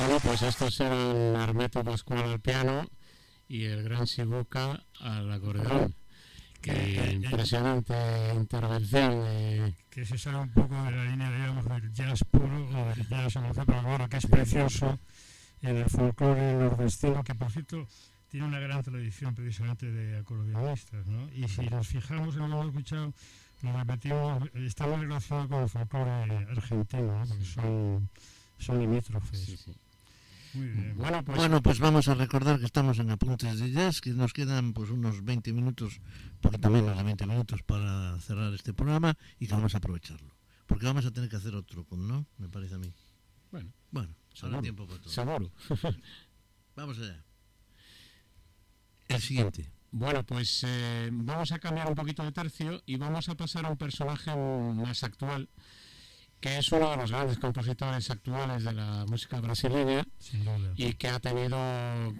Bueno, 0.00 0.18
pues 0.20 0.42
estos 0.42 0.80
eran 0.80 1.36
Armeto 1.36 1.84
Pascual 1.84 2.20
al 2.24 2.40
piano 2.40 2.88
y 3.48 3.64
el 3.64 3.82
gran 3.82 4.06
Sibuca 4.06 4.82
al 5.00 5.30
acordeón. 5.30 5.94
Qué 6.62 6.72
eh, 6.72 7.12
impresionante 7.14 7.94
intervención. 8.34 9.10
de- 9.24 9.74
que 9.90 10.04
se 10.04 10.16
sale 10.18 10.38
un 10.38 10.50
poco 10.50 10.74
de 10.84 10.90
la 10.92 11.04
línea, 11.04 11.30
digamos, 11.30 11.64
del 11.66 11.92
jazz 11.92 12.24
puro 12.30 12.68
o 12.68 12.88
del 12.94 13.08
jazz 13.08 13.36
emocional, 13.36 13.66
pero 13.66 13.82
bueno, 13.82 14.08
que 14.08 14.16
es 14.18 14.26
precioso 14.26 14.98
en 15.62 15.76
el 15.76 15.90
folclore 15.90 16.54
nordestino, 16.54 17.22
que 17.24 17.34
por 17.34 17.50
cierto 17.50 17.86
tiene 18.28 18.46
una 18.46 18.58
gran 18.60 18.82
tradición 18.82 19.34
precisamente 19.34 19.90
de 19.90 20.18
acordeonistas, 20.18 21.06
¿no? 21.06 21.28
Y 21.32 21.48
si 21.48 21.62
nos 21.68 21.88
fijamos 21.88 22.34
en 22.36 22.40
lo 22.42 22.46
que 22.46 22.52
hemos 22.52 22.66
escuchado, 22.68 23.12
lo 23.62 23.76
repetimos, 23.76 24.48
está 24.54 24.86
muy 24.86 25.02
relacionado 25.06 25.48
con 25.48 25.62
el 25.62 25.68
folclore 25.68 26.46
argentino, 26.56 27.18
¿no? 27.18 27.26
Porque 27.26 27.44
son, 27.44 28.08
son 28.58 28.78
limítrofes. 28.78 29.40
Sí, 29.40 29.56
sí. 29.56 29.74
Muy 30.54 30.66
bien. 30.68 30.96
Bueno, 30.96 31.24
pues 31.24 31.38
Bueno, 31.38 31.62
pues 31.62 31.78
vamos 31.78 32.08
a 32.08 32.14
recordar 32.14 32.58
que 32.58 32.64
estamos 32.66 32.98
en 32.98 33.10
Apuntes 33.10 33.58
de 33.60 33.70
Jazz, 33.70 34.00
que 34.00 34.10
nos 34.10 34.32
quedan 34.32 34.72
pues 34.72 34.90
unos 34.90 35.24
20 35.24 35.52
minutos, 35.52 36.00
poquito 36.40 36.70
menos 36.70 36.96
de 36.96 37.02
20 37.02 37.26
minutos 37.26 37.62
para 37.62 38.18
cerrar 38.20 38.52
este 38.54 38.72
programa 38.74 39.16
y 39.38 39.46
que 39.46 39.54
vamos 39.54 39.74
a 39.74 39.78
aprovecharlo. 39.78 40.34
Porque 40.66 40.86
vamos 40.86 41.06
a 41.06 41.10
tener 41.10 41.28
que 41.28 41.36
hacer 41.36 41.54
otro, 41.54 41.86
¿no? 41.92 42.26
Me 42.38 42.48
parece 42.48 42.74
a 42.74 42.78
mí. 42.78 42.92
Bueno, 43.50 43.72
Bueno, 43.90 44.14
habrá 44.42 44.60
tiempo 44.60 44.86
para 44.86 45.00
todo. 45.00 45.12
seguro. 45.12 45.50
Vamos 46.76 46.98
allá. 46.98 47.24
El 49.08 49.20
siguiente. 49.20 49.70
Bueno, 49.90 50.24
pues 50.24 50.64
eh, 50.66 51.10
vamos 51.12 51.50
a 51.50 51.58
cambiar 51.58 51.88
un 51.88 51.96
poquito 51.96 52.22
de 52.22 52.30
tercio 52.30 52.80
y 52.86 52.96
vamos 52.96 53.28
a 53.28 53.34
pasar 53.34 53.66
a 53.66 53.70
un 53.70 53.76
personaje 53.76 54.34
más 54.36 55.02
actual, 55.02 55.48
que 56.38 56.58
es 56.58 56.70
uno 56.70 56.92
de 56.92 56.96
los 56.96 57.10
grandes 57.10 57.38
compositores 57.38 58.08
actuales 58.08 58.62
de 58.62 58.72
la 58.72 59.04
música 59.08 59.40
brasileña 59.40 60.06
Sin 60.20 60.44
duda. 60.44 60.72
y 60.76 60.92
que 60.94 61.08
ha 61.08 61.18
tenido 61.18 61.56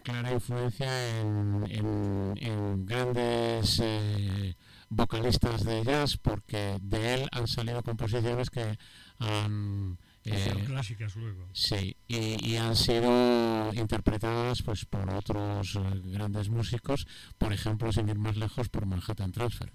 clara 0.03 0.33
influencia 0.33 1.21
en, 1.21 1.65
en- 1.71 2.35
en 2.39 2.87
grandes 2.87 3.81
eh, 3.85 4.57
vocalistas 4.89 5.65
de 5.65 5.85
jazz, 5.85 6.17
porque 6.17 6.79
de 6.83 7.15
él 7.15 7.29
han 7.33 7.47
salido 7.47 7.83
composiciones 7.83 8.51
que 8.51 8.77
han... 9.19 9.99
Eh, 10.25 10.65
clásicas 10.67 11.17
luego. 11.17 11.47
Sí, 11.55 11.97
y, 12.07 12.47
y 12.47 12.57
han 12.57 12.77
sido 12.77 13.73
interpretadas 13.73 14.63
pues 14.63 14.85
por 14.85 15.09
otros 15.15 15.77
eh, 15.77 15.81
grandes 16.05 16.51
músicos, 16.51 17.07
por 17.39 17.53
ejemplo, 17.55 17.91
sin 17.93 18.09
ir 18.09 18.19
más 18.19 18.37
lejos, 18.37 18.69
por 18.69 18.85
Manhattan 18.85 19.33
Transfer. 19.33 19.73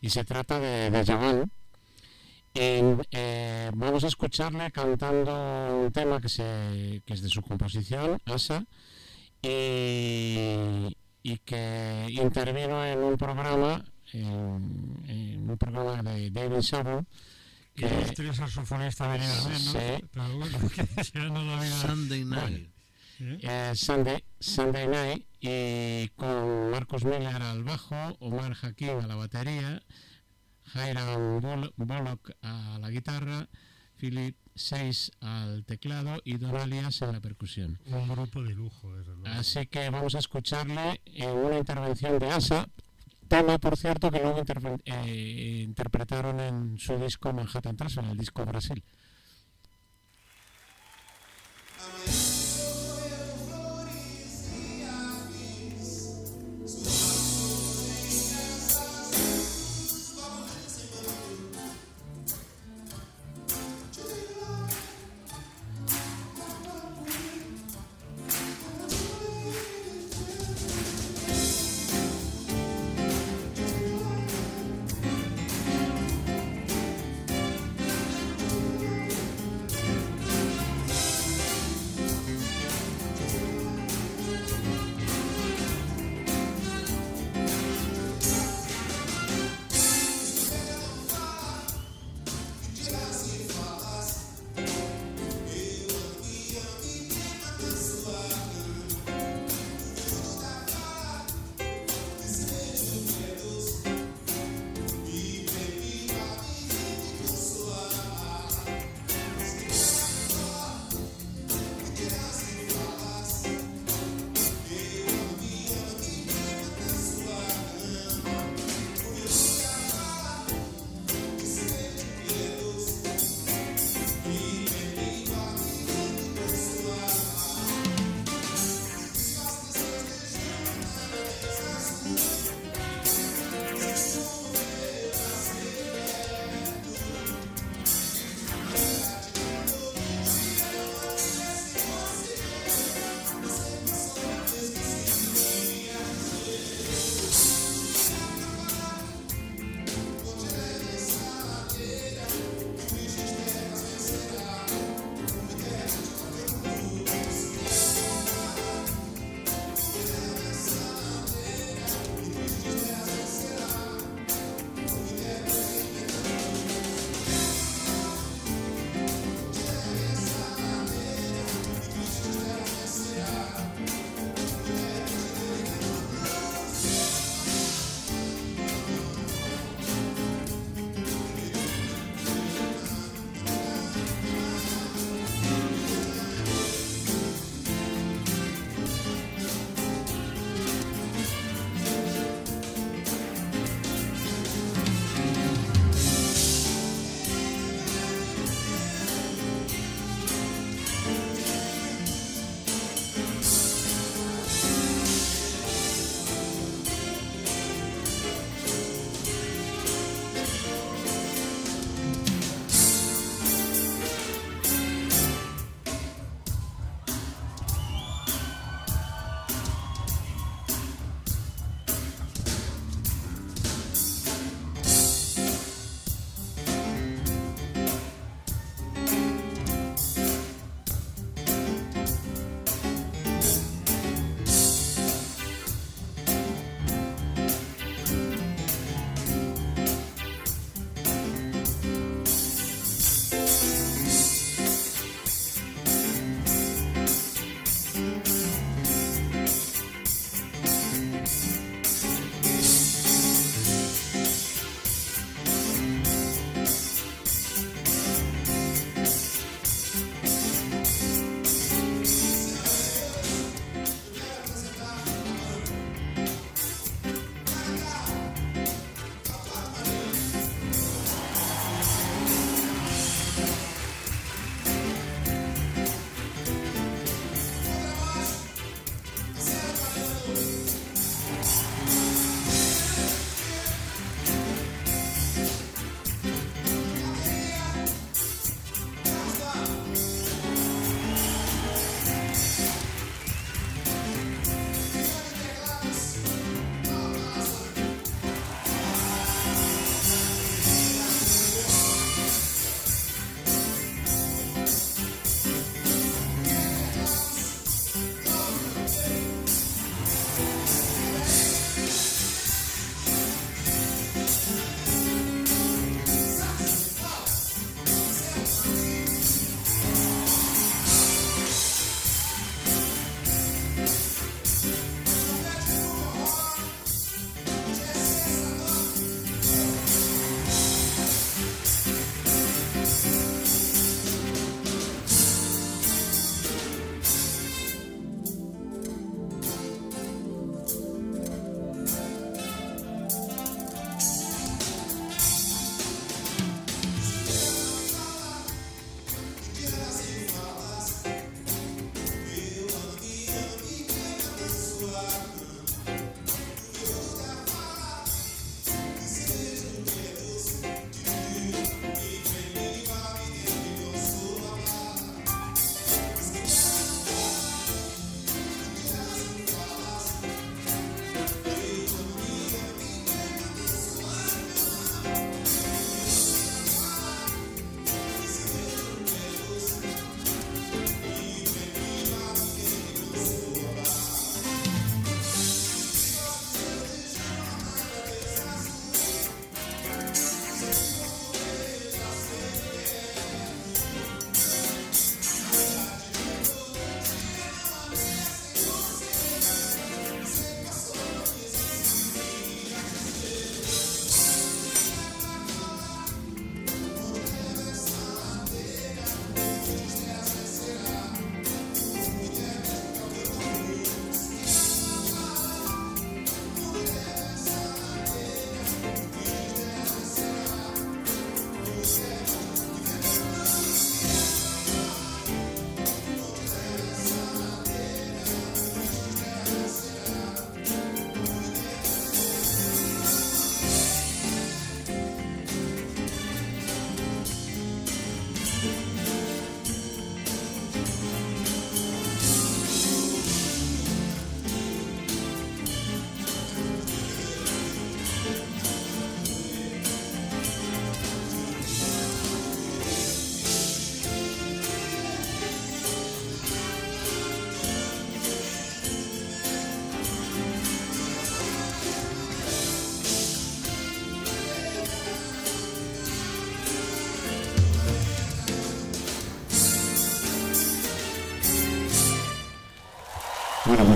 Y 0.00 0.10
se 0.10 0.24
trata 0.24 0.60
de, 0.60 0.90
de 0.90 1.04
Javan. 1.04 1.50
En, 2.54 3.00
eh, 3.12 3.70
vamos 3.74 4.04
a 4.04 4.08
escucharle 4.08 4.70
cantando 4.72 5.82
un 5.84 5.92
tema 5.92 6.20
que, 6.20 6.28
se, 6.28 7.02
que 7.06 7.14
es 7.14 7.22
de 7.22 7.28
su 7.28 7.42
composición, 7.42 8.20
Asa, 8.24 8.64
y, 9.42 10.96
y 11.22 11.38
que 11.44 12.06
intervino 12.10 12.84
en 12.84 12.98
un 12.98 13.16
programa, 13.16 13.84
en, 14.12 15.02
en 15.06 15.50
un 15.50 15.56
programa 15.58 16.02
de 16.02 16.30
David 16.30 16.62
Sabo, 16.62 17.04
que 17.74 17.86
tres 18.16 18.36
saxofonistas 18.36 19.08
venían 19.12 19.44
menos, 19.44 19.60
Sí. 19.62 20.04
pero 20.12 20.36
bueno, 20.38 20.58
que 20.96 21.04
se 21.04 21.18
la 21.20 21.60
vida. 21.60 21.80
Sunday 21.82 22.24
Night. 22.24 22.68
¿eh? 23.20 23.38
eh, 23.42 23.72
Sunday, 23.74 24.24
Sunday 24.40 24.88
Night 24.88 25.26
y 25.40 26.08
con 26.16 26.70
Marcos 26.70 27.04
Miller 27.04 27.40
al 27.40 27.62
bajo, 27.62 27.94
Omar 28.20 28.56
Hakim 28.60 28.98
a 29.00 29.06
la 29.06 29.14
batería, 29.14 29.80
Hiram 30.74 31.40
Bull- 31.40 31.72
Bullock 31.76 32.30
a 32.42 32.78
la 32.80 32.90
guitarra, 32.90 33.48
Philip 33.96 34.36
Seis 34.54 35.12
al 35.20 35.64
teclado 35.64 36.20
y 36.24 36.36
Don 36.36 36.56
Alias 36.56 37.00
en 37.02 37.12
la 37.12 37.20
percusión. 37.20 37.78
Un 37.86 38.08
grupo 38.08 38.42
de 38.42 38.54
lujo, 38.54 38.96
desde 38.96 39.12
luego. 39.14 39.28
Así 39.38 39.66
que 39.66 39.88
vamos 39.90 40.14
a 40.14 40.18
escucharle 40.18 41.00
en 41.06 41.30
una 41.30 41.58
intervención 41.58 42.18
de 42.18 42.28
ASA, 42.30 42.68
tema 43.28 43.58
por 43.58 43.76
cierto 43.76 44.10
que 44.10 44.20
luego 44.20 44.42
eh, 44.84 45.62
interpretaron 45.64 46.40
en 46.40 46.78
su 46.78 46.96
disco 46.98 47.32
Manhattan 47.32 47.76
Transfer, 47.76 48.04
en 48.04 48.10
el 48.10 48.16
disco 48.18 48.44
Brasil. 48.44 48.82
Thank 51.78 52.27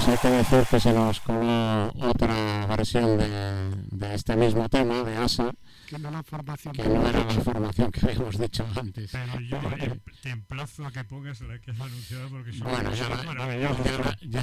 pues 0.05 0.09
hay 0.09 0.31
que 0.31 0.37
decir 0.37 0.67
que 0.69 0.81
se 0.81 0.93
nos 0.93 1.21
coló 1.21 1.93
otra 2.01 2.67
versión 2.67 3.19
de, 3.19 3.71
de 3.91 4.15
este 4.15 4.35
mismo 4.37 4.69
tema, 4.69 5.03
de 5.05 5.17
ASA, 5.17 5.53
Que 5.89 5.99
no 5.99 6.11
la 6.11 6.23
formación. 6.23 6.75
que 6.75 6.83
no 6.89 7.07
era 7.09 7.25
la 7.25 7.31
formación 7.41 7.93
que 7.93 8.07
habíamos 8.07 8.39
dicho 8.39 8.67
antes. 8.77 9.11
Pero 9.13 9.41
yo 9.41 9.59
em- 9.79 10.01
te 10.23 10.31
emplazo 10.31 10.87
a 10.87 10.91
que 10.93 11.05
pongas 11.05 11.41
la 11.43 11.59
que 11.61 11.71
has 11.71 11.81
anunciado 11.81 12.29
porque 12.31 12.53
son 12.53 12.69
Bueno, 12.69 12.93
ya 12.95 13.09
la, 13.09 13.17
ya 13.57 14.17
ya 14.23 14.43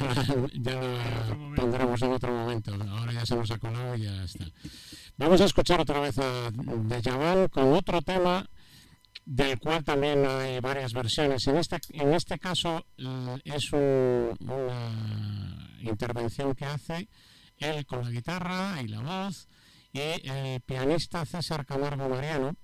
ya 0.53 0.73
la 0.81 1.55
pondremos 1.55 2.01
en 2.01 2.11
otro 2.13 2.31
momento. 2.31 2.73
Ahora 2.89 3.11
ya 3.13 3.25
se 3.25 3.35
nos 3.35 3.51
ha 3.51 3.57
colado 3.57 3.95
y 3.95 4.03
ya 4.03 4.23
está. 4.23 4.45
Vamos 5.17 5.41
a 5.41 5.45
escuchar 5.45 5.81
otra 5.81 5.99
vez 5.99 6.17
a 6.19 6.51
De 6.51 7.01
Yaval 7.01 7.49
con 7.49 7.73
otro 7.73 8.01
tema 8.01 8.45
del 9.25 9.59
cual 9.59 9.83
también 9.83 10.25
hay 10.25 10.59
varias 10.59 10.93
versiones. 10.93 11.45
En 11.47 11.57
este, 11.57 11.77
en 11.93 12.13
este 12.13 12.39
caso 12.39 12.85
eh, 12.97 13.37
es 13.43 13.71
un- 13.73 14.35
una 14.39 15.48
intervención 15.81 16.55
que 16.55 16.65
hace 16.65 17.07
él 17.57 17.85
con 17.85 18.03
la 18.03 18.09
guitarra 18.09 18.81
y 18.81 18.87
la 18.87 19.01
voz 19.01 19.47
y 19.91 19.99
el 19.99 20.61
pianista 20.61 21.25
César 21.25 21.65
Camargo 21.65 22.07
Mariano, 22.09 22.55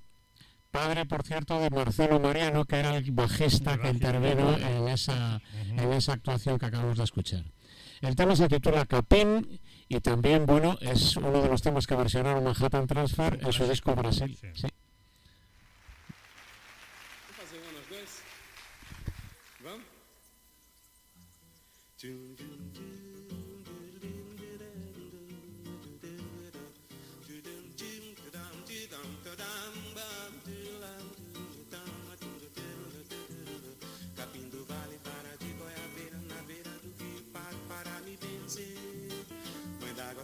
padre, 0.71 1.05
por 1.05 1.23
cierto, 1.23 1.59
de 1.59 1.69
Marcelo 1.69 2.19
Mariano, 2.19 2.65
que 2.65 2.77
era 2.77 2.95
el 2.95 3.11
bajista 3.11 3.77
que 3.77 3.89
intervino 3.89 4.57
en 4.57 4.87
esa, 4.87 5.41
en 5.53 5.93
esa 5.93 6.13
actuación 6.13 6.59
que 6.59 6.67
acabamos 6.67 6.97
de 6.97 7.03
escuchar. 7.03 7.43
El 8.01 8.15
tema 8.15 8.35
se 8.35 8.47
titula 8.47 8.85
Capén 8.85 9.59
y 9.87 9.99
también, 10.01 10.45
bueno, 10.45 10.77
es 10.81 11.15
uno 11.17 11.41
de 11.41 11.49
los 11.49 11.61
temas 11.61 11.87
que 11.87 11.95
versionaron 11.95 12.43
Manhattan 12.43 12.87
Transfer 12.87 13.39
en 13.41 13.53
su 13.53 13.65
disco 13.67 13.95
Brasil. 13.95 14.37
Sí. 14.53 14.67
Vamos 19.63 19.95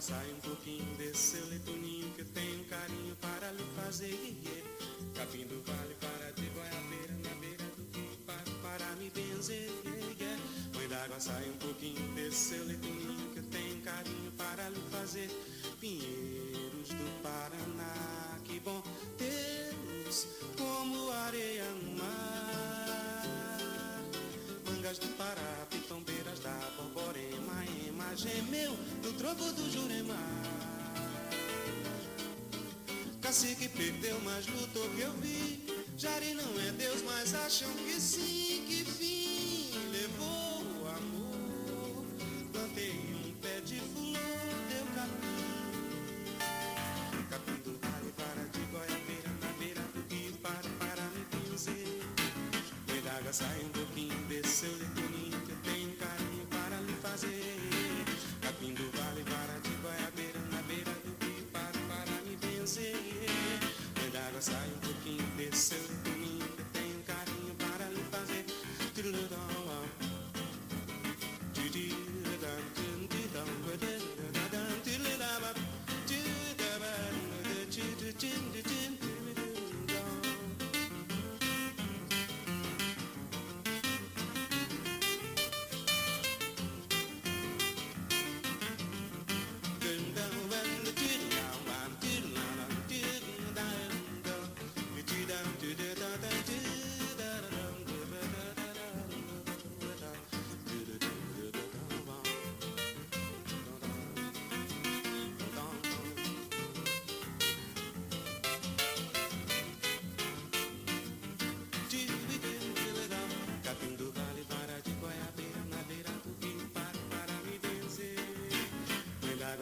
sai 0.01 0.31
um 0.31 0.39
pouquinho 0.39 0.83
desse 0.97 1.37
seu 1.37 1.45
leitoninho 1.45 2.11
que 2.15 2.21
eu 2.21 2.25
tenho 2.33 2.65
carinho 2.65 3.15
para 3.17 3.51
lhe 3.51 3.63
fazer. 3.75 4.17
Capim 5.13 5.45
do 5.45 5.61
Vale 5.61 5.93
para 6.01 6.31
de 6.31 6.49
Goiabeira 6.49 7.13
na 7.23 7.35
beira 7.39 7.63
do 7.77 7.99
rio 7.99 8.17
para 8.25 8.51
para 8.63 8.95
me 8.95 9.11
benzer. 9.11 9.69
Mãe 10.73 10.87
d'água 10.87 11.19
sai 11.19 11.47
um 11.47 11.57
pouquinho 11.57 12.01
desse 12.15 12.55
seu 12.55 12.65
leitoninho 12.65 13.31
que 13.31 13.37
eu 13.37 13.43
tenho 13.43 13.79
carinho 13.83 14.31
para 14.31 14.69
lhe 14.69 14.81
fazer. 14.89 15.29
Pinheiros 15.79 16.89
do 16.89 17.21
Paraná, 17.21 18.39
que 18.43 18.59
bom 18.59 18.81
tê-los 19.19 20.27
como 20.57 21.11
areia 21.11 21.69
no 21.75 21.97
mar. 21.99 23.21
Mangas 24.65 24.97
do 24.97 25.09
Pará, 25.09 25.67
gemeu 28.15 28.77
no 29.03 29.13
tronco 29.13 29.51
do 29.53 29.71
Jurema. 29.71 30.17
Cacique 33.21 33.69
perdeu, 33.69 34.19
mas 34.21 34.45
lutou 34.47 34.89
que 34.89 35.01
eu 35.01 35.13
vi. 35.13 35.65
Jari 35.97 36.33
não 36.33 36.59
é 36.67 36.71
Deus, 36.71 37.01
mas 37.03 37.33
acham 37.33 37.69
que 37.73 37.99
sim, 38.01 38.65
que 38.67 38.83
fim 38.83 39.69
levou 39.91 40.63
o 40.63 40.87
amor. 40.87 42.05
Plantei 42.51 42.91
um 42.91 43.33
pé 43.41 43.61
de 43.61 43.79
flor, 43.79 44.17
deu 44.69 44.85
capim. 44.95 45.45
Capim 47.29 47.61
do 47.63 47.79
vale 47.79 48.11
para 48.17 48.43
de 48.49 48.59
Goiabeira, 48.71 49.29
na 49.41 49.51
beira 49.59 49.81
do 49.93 50.13
rio, 50.13 50.33
para, 50.37 50.69
para 50.79 51.03
me 51.11 51.25
benzer. 51.31 52.01
Mãe 52.87 53.01
d'água 53.01 53.31
sai 53.31 53.61
um 53.63 53.69
pouquinho 53.69 54.17
desse 54.27 54.65
I'm 64.49 64.87
looking 64.87 65.23
this 65.37 65.55
soon. 65.55 66.10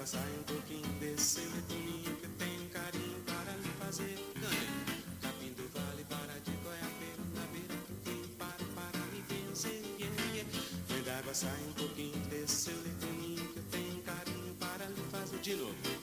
Sai 0.10 0.22
um 0.40 0.42
pouquinho 0.42 0.88
desse 1.00 1.40
leitoninho 1.40 2.16
que 2.16 2.26
eu 2.26 2.32
tenho 2.40 2.68
carinho 2.70 3.20
para 3.28 3.54
lhe 3.58 3.70
fazer. 3.78 4.18
Ganha. 4.42 5.06
Capim 5.22 5.54
do 5.54 5.70
vale 5.70 6.04
para 6.06 6.34
de 6.40 6.52
Goiabeira 6.64 7.24
na 7.36 7.46
beira 7.52 7.76
do 7.88 8.10
rio 8.10 8.28
para 8.30 8.66
para 8.74 9.06
me 9.14 9.22
vencer. 9.30 9.84
Yeah, 10.00 10.34
yeah. 10.34 10.50
Mãe 10.90 11.04
d'água 11.04 11.32
sai 11.36 11.62
um 11.62 11.74
pouquinho 11.74 12.18
desse 12.26 12.72
leitoninho 12.72 13.54
que 13.54 13.60
eu 13.60 13.64
tenho 13.70 14.02
carinho 14.02 14.56
para 14.56 14.86
lhe 14.88 15.04
fazer. 15.12 15.38
De 15.42 15.54
novo. 15.54 15.99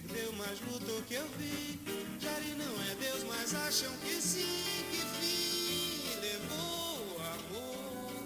Perdeu, 0.00 0.32
mas 0.32 0.60
lutou 0.60 1.00
que 1.02 1.14
eu 1.14 1.26
vi. 1.38 1.78
Jari 2.18 2.54
não 2.56 2.82
é 2.90 2.94
Deus, 2.96 3.24
mas 3.24 3.54
acham 3.54 3.92
que 3.98 4.20
sim, 4.20 4.84
que 4.90 4.98
fim 4.98 6.20
levou 6.20 7.14
o 7.14 7.22
amor. 7.22 8.24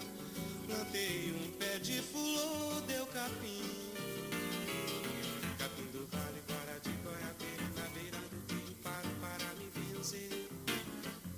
Plantei 0.65 1.31
um 1.31 1.51
pé 1.59 1.77
de 1.79 2.01
flor, 2.01 2.81
deu 2.87 3.05
capim. 3.07 3.91
Capim 5.57 5.85
do 5.91 6.07
vale, 6.11 6.41
para 6.47 6.79
de 6.79 6.89
Goiabeira, 7.03 7.63
na 7.75 7.87
beira 7.89 8.17
do 8.17 8.53
rio, 8.55 8.75
para, 8.81 9.09
para 9.21 9.53
me 9.55 9.69
vencer. 9.75 10.47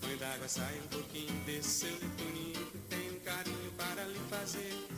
Mãe 0.01 0.17
d'água 0.17 0.47
sai 0.47 0.79
um 0.85 0.87
pouquinho 0.87 1.33
desse 1.45 1.69
seu 1.69 1.89
leitoninho, 1.99 2.65
que 2.71 2.77
tem 2.89 3.11
um 3.11 3.19
carinho 3.19 3.71
para 3.77 4.05
lhe 4.05 4.19
fazer. 4.29 4.90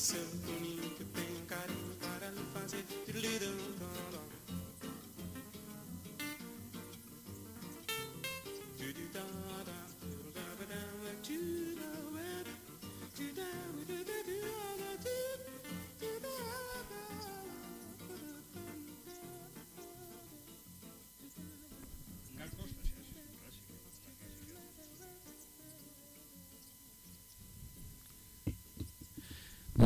Seu 0.00 0.24
tuninho 0.46 0.90
que 0.96 1.04
tem 1.04 1.36
um 1.36 1.44
carinho 1.46 1.94
para 2.00 2.30
lhe 2.30 2.42
fazer. 2.54 2.82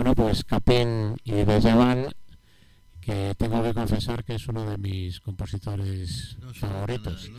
Bueno, 0.05 0.17
pues 0.17 0.45
Capín 0.45 1.17
y 1.25 1.33
Bellavan, 1.45 2.09
que 3.01 3.35
tengo 3.39 3.63
que 3.63 3.73
confesar 3.73 4.23
que 4.23 4.35
es 4.35 4.47
uno 4.49 4.69
de 4.69 4.77
mis 4.77 5.19
compositores 5.21 6.37
No 6.43 6.53
favoritos 6.53 7.31
no 7.31 7.39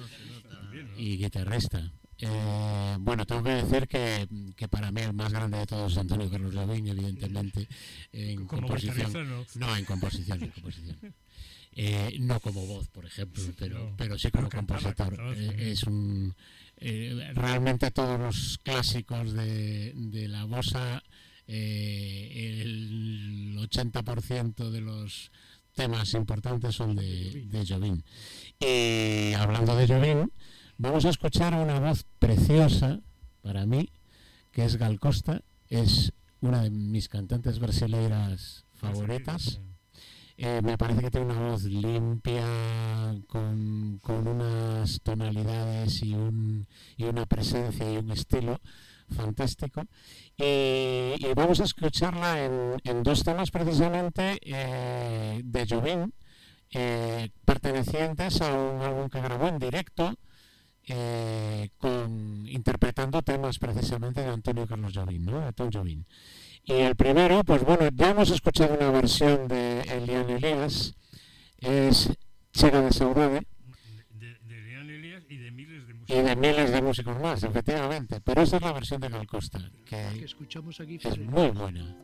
y 0.97 1.17
guitarrista. 1.17 1.91
Eh, 2.17 2.95
bueno, 3.01 3.23
tengo 3.27 3.43
que 3.43 3.51
decir 3.51 3.87
que, 3.87 4.27
que 4.55 4.67
para 4.67 4.91
mí 4.91 5.01
el 5.01 5.13
más 5.13 5.31
grande 5.31 5.59
de 5.59 5.67
todos 5.67 5.91
es 5.91 5.97
Antonio 5.99 6.27
Carlos 6.27 6.55
Jobim, 6.55 6.87
evidentemente, 6.87 7.67
en 8.11 8.47
Como 8.47 8.63
composición. 8.63 9.13
no. 9.29 9.45
No, 9.53 9.77
en 9.77 9.85
composición, 9.85 10.41
en 10.41 10.49
composición. 10.49 10.97
Eh, 11.77 12.17
no 12.21 12.39
como 12.39 12.65
voz, 12.65 12.87
por 12.87 13.05
ejemplo, 13.05 13.43
pero, 13.59 13.77
no. 13.77 13.95
pero 13.95 14.17
sí 14.17 14.31
como 14.31 14.49
compositor. 14.49 15.19
Eh, 15.35 15.71
es 15.73 15.83
un 15.83 16.33
eh, 16.77 17.31
realmente 17.33 17.91
todos 17.91 18.19
los 18.19 18.57
clásicos 18.57 19.33
de, 19.33 19.93
de 19.95 20.27
la 20.27 20.43
bossa, 20.43 21.03
eh, 21.47 22.61
el 22.61 23.57
80% 23.57 24.69
de 24.69 24.81
los 24.81 25.31
temas 25.73 26.13
importantes 26.13 26.75
son 26.75 26.95
de, 26.95 27.45
de. 27.45 28.01
Y 28.59 29.33
hablando 29.33 29.75
de 29.75 29.87
Jobim, 29.87 30.29
vamos 30.77 31.05
a 31.05 31.09
escuchar 31.09 31.53
una 31.53 31.79
voz 31.79 32.05
preciosa 32.19 33.01
para 33.41 33.65
mí, 33.65 33.89
que 34.51 34.65
es 34.65 34.77
Gal 34.77 34.99
Costa, 34.99 35.41
es 35.69 36.13
una 36.41 36.63
de 36.63 36.69
mis 36.69 37.09
cantantes 37.09 37.59
brasileiras 37.59 38.65
favoritas. 38.73 39.59
Eh, 40.37 40.61
me 40.63 40.77
parece 40.77 41.01
que 41.01 41.11
tiene 41.11 41.27
una 41.27 41.49
voz 41.49 41.63
limpia, 41.63 42.45
con, 43.27 43.99
con 44.01 44.27
unas 44.27 44.99
tonalidades 45.01 46.03
y, 46.03 46.13
un, 46.13 46.67
y 46.97 47.05
una 47.05 47.25
presencia 47.25 47.91
y 47.91 47.97
un 47.97 48.11
estilo 48.11 48.59
fantástico. 49.09 49.85
Y, 50.37 51.15
vamos 51.35 51.59
a 51.59 51.63
escucharla 51.63 52.43
en, 52.43 52.81
en 52.83 53.03
dos 53.03 53.23
temas 53.23 53.51
precisamente 53.51 54.39
eh, 54.41 55.41
de 55.43 55.67
Jobim, 55.67 56.11
eh, 56.71 57.29
pertenecientes 57.45 58.41
a 58.41 58.53
un 58.53 58.81
álbum 58.81 59.09
que 59.09 59.21
grabó 59.21 59.47
en 59.47 59.59
directo, 59.59 60.15
eh, 60.87 61.69
con, 61.77 62.47
interpretando 62.47 63.21
temas 63.23 63.57
precisamente 63.57 64.21
de 64.21 64.29
Antonio 64.29 64.67
Carlos 64.67 64.93
Jobim, 64.93 65.25
¿no? 65.25 65.41
de 65.41 65.53
Tom. 65.53 65.71
Y 65.87 66.73
el 66.73 66.95
primero, 66.95 67.43
pues 67.43 67.63
bueno, 67.63 67.89
ya 67.93 68.11
hemos 68.11 68.29
escuchado 68.29 68.75
una 68.75 68.91
versión 68.91 69.47
de 69.47 69.81
Elian 69.81 70.29
Elias, 70.29 70.95
es 71.57 72.11
Chega 72.51 72.81
de 72.81 72.91
Saudade 72.91 73.47
De, 74.09 74.37
de 74.45 74.61
León 74.61 74.89
Elías 74.89 75.23
y 75.29 75.37
de 75.37 75.51
miles 75.51 75.87
de 75.87 75.94
y 76.07 76.21
de 76.21 76.35
miles 76.35 76.71
de 76.71 76.81
músicos 76.81 77.19
más, 77.19 77.43
efectivamente. 77.43 78.21
Pero 78.21 78.41
esa 78.41 78.57
es 78.57 78.61
la 78.61 78.73
versión 78.73 79.01
de 79.01 79.09
Gal 79.09 79.27
Costa, 79.27 79.59
que 79.85 80.05
que 80.19 80.25
escuchamos 80.25 80.79
aquí. 80.79 80.99
es 81.03 81.17
muy 81.17 81.49
buena. 81.49 81.95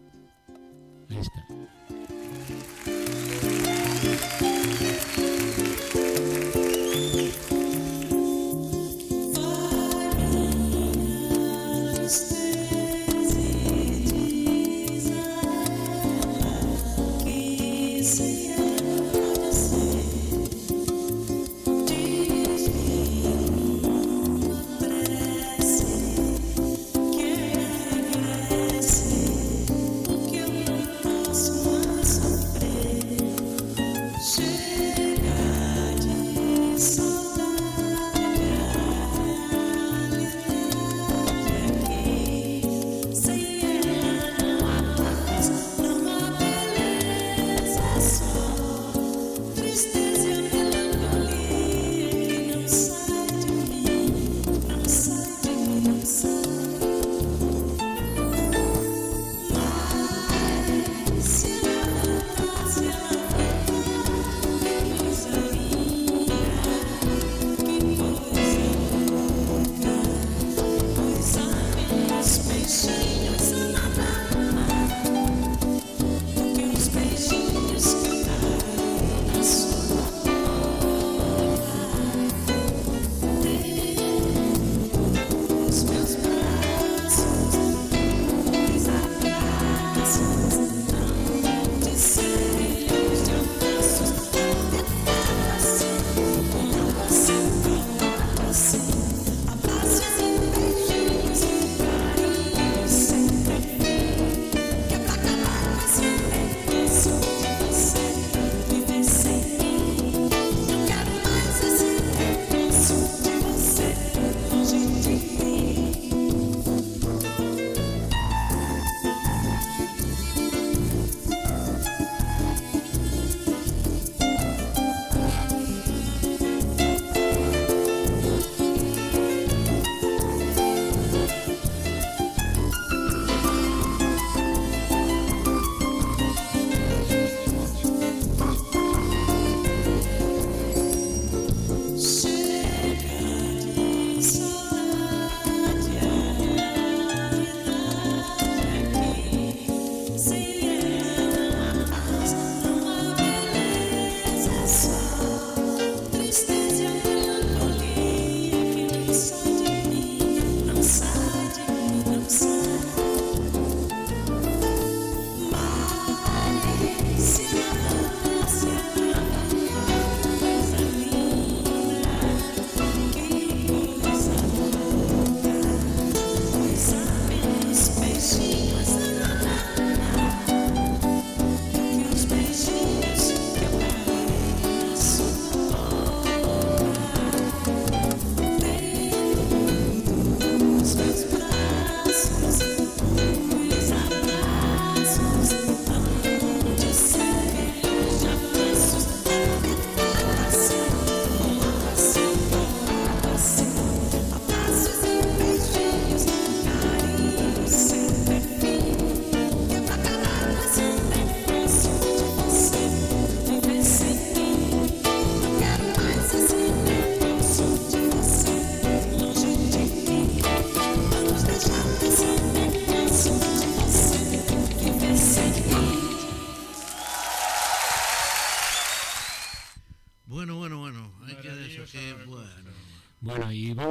Ahí 1.09 1.17
está. 1.17 1.45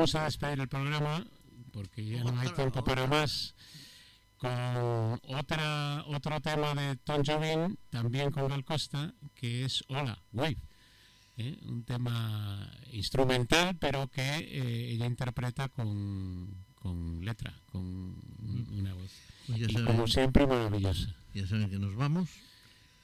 Vamos 0.01 0.15
a 0.15 0.25
despedir 0.25 0.59
el 0.59 0.67
programa 0.69 1.27
porque 1.73 2.03
ya 2.03 2.25
no 2.25 2.41
hay 2.41 2.49
tiempo 2.53 2.83
para 2.83 3.07
más 3.07 3.55
con 4.39 5.21
otra 5.37 6.03
otro 6.07 6.41
tema 6.41 6.75
de 6.75 6.97
Tom 6.97 7.23
Jobim, 7.23 7.77
también 7.91 8.31
con 8.31 8.49
Gal 8.49 8.65
Costa, 8.65 9.13
que 9.35 9.67
es 9.67 9.85
Hola, 9.89 10.19
Wave. 10.33 10.57
¿eh? 11.37 11.59
Un 11.69 11.85
tema 11.85 12.71
instrumental, 12.93 13.77
pero 13.79 14.09
que 14.09 14.23
eh, 14.39 14.93
ella 14.93 15.05
interpreta 15.05 15.69
con, 15.69 16.49
con 16.77 17.23
letra, 17.23 17.53
con 17.67 17.83
un- 17.83 18.67
una 18.79 18.95
voz. 18.95 19.11
Pues 19.49 19.61
Y 19.69 19.85
como 19.85 20.07
siempre, 20.07 20.47
maravillosa. 20.47 21.15
ya 21.35 21.47
saben 21.47 21.69
que 21.69 21.79
nos 21.79 21.95
vamos. 21.95 22.31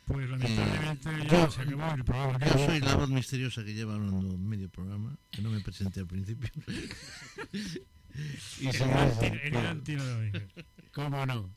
Pues 0.06 0.30
lamentablemente 0.30 1.10
ya 1.28 1.44
yo- 1.46 1.50
se 1.50 1.60
acabó 1.62 1.94
el 1.94 2.04
programa. 2.04 2.38
Yo 2.46 2.66
soy 2.66 2.80
la 2.80 2.94
voz 2.94 3.08
misteriosa 3.10 3.64
que 3.64 3.74
lleva 3.74 3.94
hablando 3.94 4.38
medio 4.38 4.68
programa, 4.70 5.16
que 5.30 5.42
no 5.42 5.50
me 5.50 5.60
presenté 5.60 6.00
al 6.00 6.06
principio. 6.06 6.48
Y 8.60 8.68
El 8.68 8.72
se 8.72 8.78
gran 8.86 9.08
va- 9.10 9.18
tiro- 9.20 9.40
el 9.42 9.50
gran 9.50 9.84
tiro 9.84 10.06
de 10.06 10.14
hoy. 10.14 10.32
¿Cómo 10.94 11.26
no? 11.26 11.50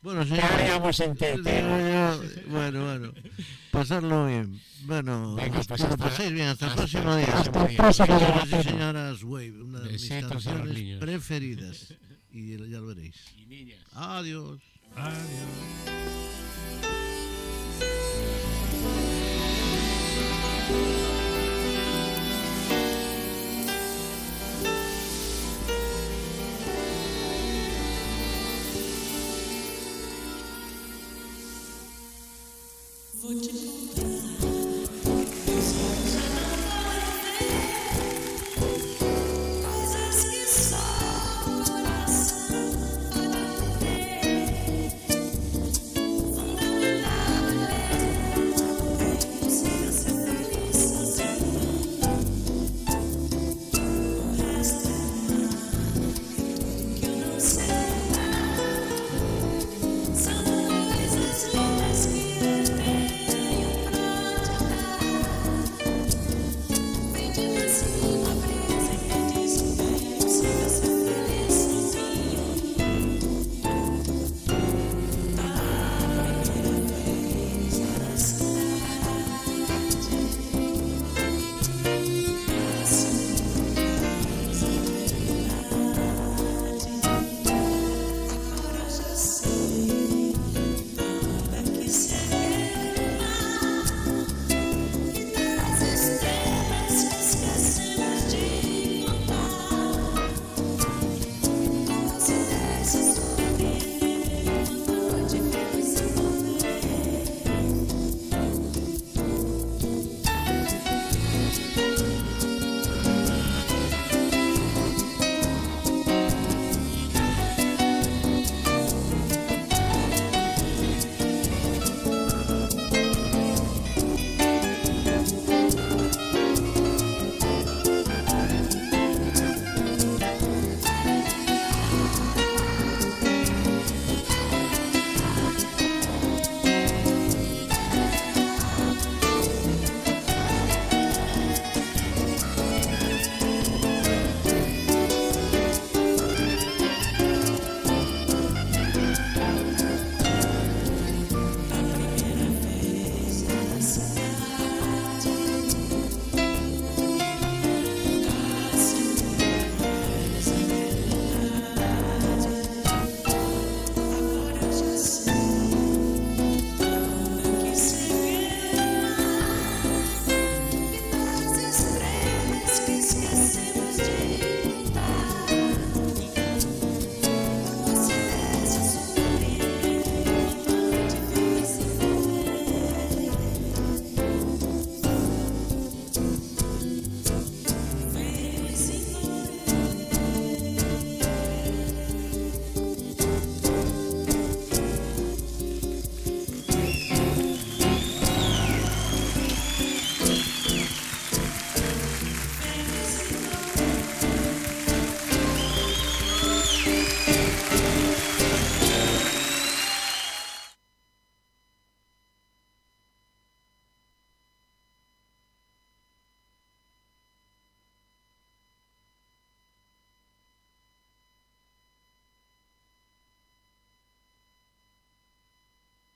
Bueno, 0.00 0.20
¿Qué 0.22 0.28
señores, 0.28 0.50
haríamos 0.52 0.96
sin 0.96 1.14
ti, 1.16 1.24
digo 1.26 1.42
tío? 1.42 1.52
yo, 1.60 2.22
bueno, 2.48 2.84
bueno, 2.86 3.12
pasarlo 3.70 4.26
bien. 4.26 4.58
Bueno, 4.84 5.34
Venga, 5.34 5.60
pues 5.60 5.66
que 5.66 5.86
lo 5.86 5.92
hasta- 5.92 5.96
paséis 5.98 6.32
bien, 6.32 6.48
hasta 6.48 6.64
el 6.66 6.70
hasta 6.70 6.80
próximo 6.82 7.12
el 7.14 7.26
día. 7.26 7.34
próximo 7.34 7.66
día. 7.68 7.92
Señoras 7.92 8.46
y 8.46 8.62
señoras, 8.70 9.22
Wave, 9.24 9.62
una 9.62 9.80
de 9.80 9.92
mis 9.92 10.08
canciones 10.08 10.98
preferidas. 11.00 11.94
Y 12.30 12.56
ya 12.56 12.78
lo 12.78 12.86
veréis. 12.86 13.16
Y 13.36 13.44
niñas. 13.46 13.84
Adiós. 13.92 14.60
Adiós. 14.96 15.18